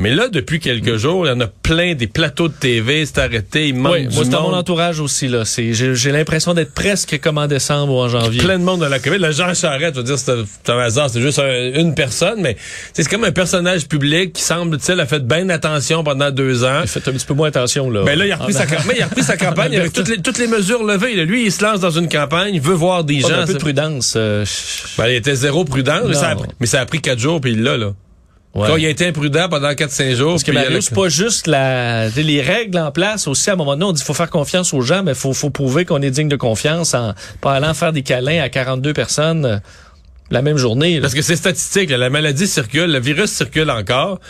Mais 0.00 0.14
là, 0.14 0.28
depuis 0.28 0.60
quelques 0.60 0.96
jours, 0.96 1.26
il 1.26 1.30
y 1.30 1.32
en 1.32 1.40
a 1.40 1.48
plein 1.48 1.94
des 1.94 2.06
plateaux 2.06 2.46
de 2.46 2.52
TV, 2.52 3.04
c'est 3.04 3.18
arrêté, 3.18 3.68
il 3.68 3.74
manque 3.74 3.92
Oui, 3.94 4.06
du 4.06 4.14
moi, 4.14 4.24
c'est 4.24 4.30
dans 4.30 4.48
mon 4.48 4.56
entourage 4.56 5.00
aussi. 5.00 5.26
là. 5.26 5.44
C'est, 5.44 5.74
j'ai, 5.74 5.94
j'ai 5.96 6.12
l'impression 6.12 6.54
d'être 6.54 6.72
presque 6.72 7.18
comme 7.20 7.36
en 7.36 7.48
décembre 7.48 7.92
ou 7.94 7.98
en 7.98 8.08
janvier. 8.08 8.40
Plein 8.40 8.58
de 8.60 8.64
monde 8.64 8.78
dans 8.80 8.88
la 8.88 9.00
COVID. 9.00 9.18
Le 9.18 9.32
Jean 9.32 9.52
Charest, 9.54 9.94
je 9.94 10.00
veux 10.00 10.04
dire, 10.04 10.16
c'est 10.18 10.30
un, 10.30 10.44
c'est 10.46 10.72
un 10.72 10.78
hasard, 10.78 11.10
c'est 11.10 11.20
juste 11.20 11.40
un- 11.40 11.72
une 11.80 11.94
personne, 11.96 12.40
mais 12.40 12.56
c'est 12.92 13.08
comme 13.08 13.24
un 13.24 13.32
personnage 13.32 13.88
public 13.88 14.32
qui 14.34 14.42
semble, 14.42 14.78
tu 14.78 14.84
sais, 14.84 14.92
a 15.00 15.06
fait 15.06 15.26
bien 15.26 15.48
attention 15.48 16.04
pendant 16.04 16.30
deux 16.30 16.62
ans. 16.64 16.80
Il 16.82 16.88
fait 16.88 17.06
un 17.08 17.12
petit 17.12 17.26
peu 17.26 17.34
moins 17.34 17.48
attention. 17.48 17.90
Là. 17.90 18.04
Ben 18.04 18.16
là, 18.16 18.24
il 18.26 18.30
a 18.32 18.36
repris, 18.36 18.52
sa, 18.54 18.66
campagne, 18.66 18.96
il 18.98 19.02
a 19.02 19.06
repris 19.06 19.22
sa 19.24 19.36
campagne 19.36 19.76
avec 19.76 19.92
toutes 19.92 20.08
les, 20.08 20.18
toutes 20.22 20.38
les 20.38 20.46
mesures 20.46 20.84
levées. 20.84 21.16
là. 21.16 21.24
Lui, 21.24 21.46
il 21.46 21.50
se 21.52 21.64
lance 21.64 21.80
dans 21.80 21.90
une 21.90 22.08
campagne, 22.08 22.54
il 22.54 22.60
veut 22.60 22.74
voir 22.74 23.02
des 23.02 23.20
Pas 23.20 23.28
gens. 23.30 23.38
un 23.40 23.46
peu 23.46 23.54
de 23.54 23.58
prudence. 23.58 24.14
euh, 24.16 24.44
Ben, 24.96 25.08
il 25.08 25.16
était 25.16 25.34
zéro 25.34 25.64
prudent, 25.64 26.02
mais 26.06 26.14
ça, 26.14 26.28
a 26.28 26.36
pris, 26.36 26.48
mais 26.60 26.66
ça 26.66 26.80
a 26.80 26.86
pris 26.86 27.00
quatre 27.00 27.18
jours, 27.18 27.40
puis 27.40 27.50
il 27.52 27.64
l'a, 27.64 27.76
là. 27.76 27.94
Ouais. 28.54 28.66
Quand 28.66 28.76
il 28.76 28.86
a 28.86 28.88
été 28.88 29.06
imprudent 29.06 29.48
pendant 29.48 29.70
4-5 29.70 30.14
jours. 30.14 30.32
Parce 30.32 30.44
que 30.44 30.52
Mario, 30.52 30.80
c'est 30.80 30.94
pas 30.94 31.08
juste 31.08 31.46
la, 31.46 32.08
les 32.08 32.40
règles 32.40 32.78
en 32.78 32.90
place 32.90 33.26
aussi. 33.26 33.50
À 33.50 33.54
un 33.54 33.56
moment 33.56 33.72
donné, 33.72 33.84
on 33.84 33.92
dit 33.92 34.00
qu'il 34.00 34.06
faut 34.06 34.14
faire 34.14 34.30
confiance 34.30 34.74
aux 34.74 34.80
gens, 34.80 35.02
mais 35.02 35.14
faut, 35.14 35.32
faut 35.32 35.50
prouver 35.50 35.84
qu'on 35.84 36.02
est 36.02 36.10
digne 36.10 36.28
de 36.28 36.36
confiance 36.36 36.94
en 36.94 37.14
pas 37.40 37.54
allant 37.54 37.74
faire 37.74 37.92
des 37.92 38.02
câlins 38.02 38.42
à 38.42 38.48
42 38.48 38.92
personnes 38.92 39.44
euh, 39.44 39.58
la 40.30 40.42
même 40.42 40.56
journée. 40.56 40.96
là. 40.96 41.02
Parce 41.02 41.14
que 41.14 41.22
c'est 41.22 41.36
statistique, 41.36 41.90
là. 41.90 41.96
la 41.96 42.10
maladie 42.10 42.46
circule, 42.46 42.92
le 42.92 43.00
virus 43.00 43.30
circule 43.30 43.70
encore. 43.70 44.20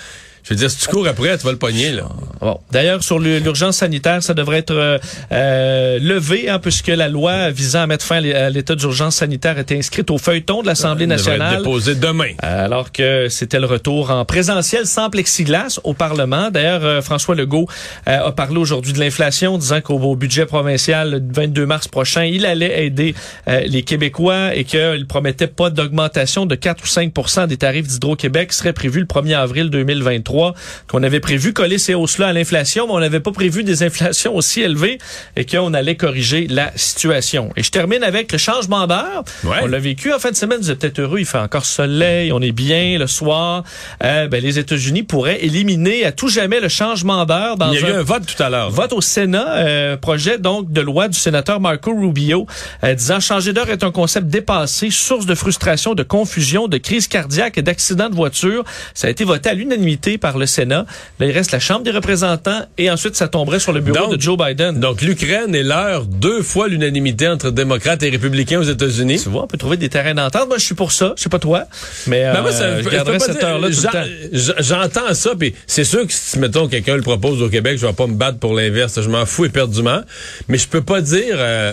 Je 0.49 0.55
veux 0.55 0.59
dire, 0.61 0.71
si 0.71 0.79
tu 0.79 0.89
cours 0.89 1.07
après, 1.07 1.37
tu 1.37 1.45
vas 1.45 1.53
le 1.53 1.59
pogner, 1.59 1.91
là. 1.93 2.05
Bon. 2.41 2.59
D'ailleurs, 2.71 3.03
sur 3.03 3.19
l'urgence 3.19 3.77
sanitaire, 3.77 4.23
ça 4.23 4.33
devrait 4.33 4.59
être 4.59 4.71
euh, 4.75 4.99
euh, 5.33 5.99
levé, 6.01 6.49
hein, 6.49 6.59
puisque 6.59 6.87
la 6.89 7.09
loi 7.09 7.51
visant 7.51 7.83
à 7.83 7.87
mettre 7.87 8.05
fin 8.05 8.17
à 8.17 8.21
l'é- 8.21 8.35
à 8.35 8.49
l'état 8.49 8.75
d'urgence 8.75 9.17
sanitaire 9.17 9.59
était 9.59 9.77
inscrite 9.77 10.11
au 10.11 10.17
feuilleton 10.19 10.63
de 10.63 10.67
l'Assemblée 10.67 11.05
être 11.05 11.11
nationale. 11.11 11.57
demain. 11.95 12.31
Euh, 12.45 12.65
Alors 12.65 12.93
que 12.93 13.29
c'était 13.29 13.61
le 13.61 13.67
retour 13.67 14.11
en 14.11 14.25
présentiel 14.25 14.87
sans 14.87 15.11
plexiglas 15.11 15.81
au 15.85 15.93
Parlement. 15.93 16.51
D'ailleurs, 16.51 16.85
euh, 16.85 17.03
François 17.03 17.35
Legault 17.35 17.67
euh, 18.09 18.27
a 18.29 18.33
parlé 18.33 18.57
aujourd'hui 18.57 18.93
de 18.95 19.01
l'inflation, 19.01 19.59
disant 19.59 19.81
qu'au 19.83 19.99
au 19.99 20.17
budget 20.17 20.47
provincial 20.47 21.11
le 21.11 21.21
22 21.31 21.67
mars 21.67 21.89
prochain, 21.89 22.25
il 22.25 22.47
allait 22.47 22.87
aider 22.87 23.15
euh, 23.49 23.61
les 23.67 23.83
Québécois 23.83 24.55
et 24.55 24.65
qu'il 24.65 25.07
promettait 25.07 25.47
pas 25.49 25.69
d'augmentation 25.71 26.47
de 26.47 26.55
4 26.55 26.83
ou 26.85 26.87
5% 26.87 27.47
des 27.49 27.57
tarifs 27.59 27.87
d'Hydro-Québec 27.89 28.53
serait 28.55 28.73
prévu 28.73 29.01
le 29.01 29.07
1er 29.07 29.35
avril 29.37 29.69
2023. 29.69 30.38
2023 30.39 30.55
qu'on 30.87 31.03
avait 31.03 31.21
prévu 31.21 31.53
coller 31.53 31.79
ces 31.79 31.95
hausses-là 31.95 32.29
à 32.29 32.33
l'inflation, 32.33 32.87
mais 32.87 32.93
on 32.93 33.01
n'avait 33.01 33.21
pas 33.21 33.33
prévu 33.33 33.65
des 33.65 33.83
inflations 33.83 34.35
aussi 34.35 34.61
élevées 34.61 34.99
et 35.37 35.45
qu'on 35.45 35.75
allait 35.75 35.97
corriger 35.97 36.47
la 36.49 36.73
situation. 36.77 37.51
Et 37.57 37.63
je 37.63 37.71
termine 37.71 38.03
avec 38.03 38.33
le 38.33 38.39
changement 38.39 38.87
d'heure. 38.87 39.25
On 39.45 39.67
l'a 39.67 39.79
vécu 39.79 40.13
en 40.13 40.19
fin 40.19 40.31
de 40.31 40.37
semaine, 40.37 40.59
vous 40.61 40.71
êtes 40.71 40.79
peut-être 40.79 41.01
heureux, 41.01 41.19
il 41.19 41.27
fait 41.27 41.39
encore 41.39 41.65
soleil, 41.65 42.33
on 42.33 42.41
est 42.41 42.53
bien 42.53 42.99
le 42.99 43.07
soir. 43.07 43.65
Euh, 44.05 44.29
ben, 44.29 44.43
les 44.43 44.59
États-Unis 44.59 45.03
pourraient 45.03 45.45
éliminer 45.45 46.05
à 46.05 46.13
tout 46.13 46.29
jamais 46.29 46.61
le 46.61 46.69
changement 46.69 47.25
d'heure. 47.25 47.57
Il 47.73 47.81
y 47.81 47.85
a 47.85 47.89
eu 47.89 47.93
un 47.93 48.03
vote 48.03 48.25
tout 48.27 48.43
à 48.43 48.51
l'heure. 48.51 48.71
Vote 48.71 48.93
au 48.93 49.01
Sénat, 49.01 49.57
euh, 49.57 49.97
projet 49.97 50.39
donc 50.39 50.71
de 50.71 50.81
loi 50.81 51.09
du 51.09 51.19
sénateur 51.19 51.61
Marco 51.61 51.95
Rubio, 51.95 52.47
euh, 52.85 52.95
disant 52.95 53.21
changer 53.21 53.53
d'heure 53.53 53.71
est 53.71 53.83
un 53.83 53.91
concept 53.91 54.29
dépassé, 54.29 54.91
source 54.91 55.27
de 55.27 55.35
frustration, 55.35 55.95
de 55.95 56.03
confusion, 56.03 56.69
de 56.69 56.79
crise 56.79 57.09
cardiaque 57.09 57.59
et 57.59 57.63
d'accidents 57.63 58.09
de 58.09 58.15
voiture. 58.15 58.65
Ça 58.95 59.09
a 59.09 59.11
été 59.11 59.25
voté 59.25 59.49
à 59.49 59.55
l'unanimité 59.55 60.18
par 60.19 60.37
le 60.39 60.47
Sénat. 60.47 60.85
Là, 61.19 61.27
il 61.27 61.33
reste 61.33 61.53
la 61.53 61.61
Chambre 61.61 61.83
des 61.85 61.91
représentants 61.91 62.61
et 62.77 62.91
ensuite 62.91 63.17
ça 63.17 63.29
tomberait 63.29 63.61
sur 63.61 63.73
le 63.73 63.81
bureau 63.81 64.15
de 64.15 64.21
Joe 64.21 64.37
Biden. 64.37 64.79
Donc 64.81 65.01
l'Ukraine 65.01 65.55
est 65.55 65.63
l'heure 65.63 66.05
deux 66.07 66.43
fois 66.43 66.69
l'unanimité 66.69 67.29
entre 67.29 67.51
démocrates 67.51 68.03
et 68.03 68.11
républicains 68.11 68.59
aux 68.61 68.63
États-Unis. 68.65 69.21
Tu 69.23 69.29
vois, 69.29 69.45
on 69.45 69.47
peut 69.47 69.57
trouver 69.59 69.77
des 69.77 69.89
terrains 69.89 70.15
d'entente. 70.15 70.49
Moi, 70.49 70.59
je 70.59 70.65
suis 70.65 70.75
pour 70.75 70.93
ça. 70.93 71.15
Je 71.17 71.23
sais 71.23 71.29
pas 71.29 71.39
toi, 71.39 71.65
mais 72.07 72.25
Ben, 72.33 72.43
moi, 72.43 72.53
ça, 72.53 72.65
euh, 72.65 72.83
je 72.83 73.19
cette 73.19 73.43
heure-là 73.43 73.69
tout 73.69 73.77
le 73.77 73.83
j'en- 73.83 73.91
temps. 73.91 74.05
j- 74.33 74.53
J'entends 74.59 75.15
ça, 75.15 75.31
puis 75.39 75.55
c'est 75.67 75.85
sûr 75.85 76.07
que 76.07 76.13
si, 76.13 76.39
mettons, 76.39 76.69
quelqu'un 76.69 76.97
le 76.97 77.03
propose 77.03 77.41
au 77.43 77.49
Québec, 77.49 77.79
je 77.79 77.87
vais 77.87 77.93
pas 77.93 78.07
me 78.07 78.15
battre 78.15 78.39
pour 78.39 78.55
l'inverse. 78.55 79.01
Je 79.01 79.09
m'en 79.09 79.25
fous 79.27 79.45
éperdument. 79.47 80.01
Mais 80.49 80.59
je 80.59 80.69
peux 80.69 80.83
pas 80.83 81.01
dire... 81.01 81.37
euh, 81.39 81.73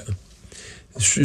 je 0.98 1.24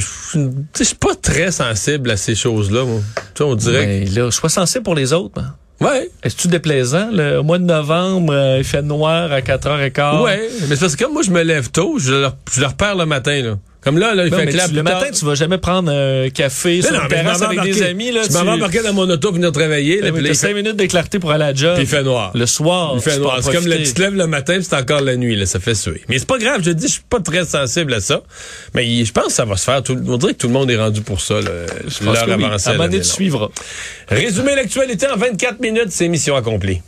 suis 0.85 0.94
pas 0.96 1.14
très 1.14 1.52
sensible 1.52 2.11
à 2.11 2.16
ces 2.16 2.35
choses-là. 2.35 2.85
moi. 2.85 3.00
Tu 3.16 3.22
sais, 3.38 3.44
on 3.44 3.54
dirait 3.54 3.87
Mais 3.87 4.04
là, 4.06 4.26
je 4.26 4.30
suis 4.37 4.48
sensible 4.50 4.83
pour 4.83 4.94
les 4.94 5.12
autres. 5.12 5.35
moi. 5.40 5.46
Ouais. 5.80 6.10
Est-ce-tu 6.22 6.48
déplaisant? 6.48 7.08
Le, 7.10 7.38
au 7.38 7.42
mois 7.42 7.58
de 7.58 7.64
novembre, 7.64 8.34
euh, 8.34 8.58
il 8.58 8.64
fait 8.64 8.82
noir 8.82 9.32
à 9.32 9.40
4h15. 9.40 10.22
Ouais, 10.22 10.48
mais 10.68 10.74
c'est 10.76 10.80
parce 10.80 10.94
que 10.96 11.04
comme 11.04 11.14
moi, 11.14 11.22
je 11.22 11.30
me 11.30 11.42
lève 11.42 11.70
tôt, 11.70 11.98
je 11.98 12.12
le, 12.12 12.28
je 12.52 12.60
le 12.60 12.66
repère 12.66 12.94
le 12.96 13.06
matin, 13.06 13.42
là. 13.42 13.58
Comme 13.82 13.96
là, 13.96 14.14
là, 14.14 14.26
il 14.26 14.30
Non, 14.30 14.36
fait 14.38 14.46
plus 14.46 14.72
le 14.74 14.82
matin, 14.82 15.06
tu 15.10 15.24
vas 15.24 15.34
jamais 15.34 15.56
prendre 15.56 15.90
un 15.90 16.28
café 16.28 16.82
sur 16.82 16.90
Mais 16.92 16.96
une 16.98 17.02
non, 17.02 17.08
terrasse 17.08 17.40
avec 17.40 17.62
des 17.62 17.82
amis. 17.82 18.10
Là, 18.12 18.20
Je 18.24 18.26
tu- 18.28 18.32
vais 18.34 18.40
embarquer 18.40 18.82
dans 18.82 18.92
mon 18.92 19.08
auto 19.08 19.28
pour 19.28 19.36
venir 19.36 19.52
travailler. 19.52 20.02
Là, 20.02 20.10
là, 20.10 20.20
fait- 20.28 20.34
5 20.34 20.54
minutes 20.54 20.76
de 20.76 20.84
clarté 20.84 21.18
pour 21.18 21.30
aller 21.30 21.44
à 21.44 21.48
la 21.48 21.54
job. 21.54 21.74
Puis 21.76 21.84
il 21.84 21.88
fait 21.88 22.02
noir. 22.02 22.30
Le 22.34 22.44
soir, 22.44 22.92
Il 22.96 23.00
fait 23.00 23.16
noir. 23.18 23.38
C'est 23.42 23.52
comme 23.52 23.64
profiter. 23.64 23.82
tu 23.84 23.94
te 23.94 24.02
lèves 24.02 24.14
le 24.16 24.26
matin, 24.26 24.58
c'est 24.60 24.74
encore 24.76 25.00
la 25.00 25.16
nuit, 25.16 25.34
là, 25.34 25.46
ça 25.46 25.60
fait 25.60 25.74
suer. 25.74 26.02
Mais 26.10 26.18
c'est 26.18 26.28
pas 26.28 26.36
grave, 26.38 26.60
je 26.60 26.70
te 26.70 26.74
dis, 26.76 26.88
je 26.88 26.92
suis 26.92 27.02
pas 27.08 27.20
très 27.20 27.46
sensible 27.46 27.94
à 27.94 28.00
ça. 28.00 28.22
Mais 28.74 29.02
je 29.04 29.12
pense 29.12 29.26
que 29.28 29.32
ça 29.32 29.46
va 29.46 29.56
se 29.56 29.64
faire. 29.64 29.82
Tout, 29.82 29.98
on 30.06 30.16
dirait 30.18 30.34
que 30.34 30.38
tout 30.38 30.48
le 30.48 30.52
monde 30.52 30.70
est 30.70 30.76
rendu 30.76 31.00
pour 31.00 31.22
ça, 31.22 31.34
là, 31.36 31.40
l'heure 32.02 32.26
que 32.26 32.30
oui. 32.30 32.44
avancée. 32.44 32.68
À 32.68 32.70
un 32.72 32.74
moment 32.74 32.84
l'année 32.84 32.90
donné, 32.90 32.90
tu 32.90 32.96
longue. 32.96 33.04
suivras. 33.04 33.48
Résumer 34.08 34.54
l'actualité 34.56 35.06
en 35.08 35.16
24 35.16 35.58
minutes, 35.60 35.88
c'est 35.88 36.06
mission 36.08 36.36
accomplie. 36.36 36.82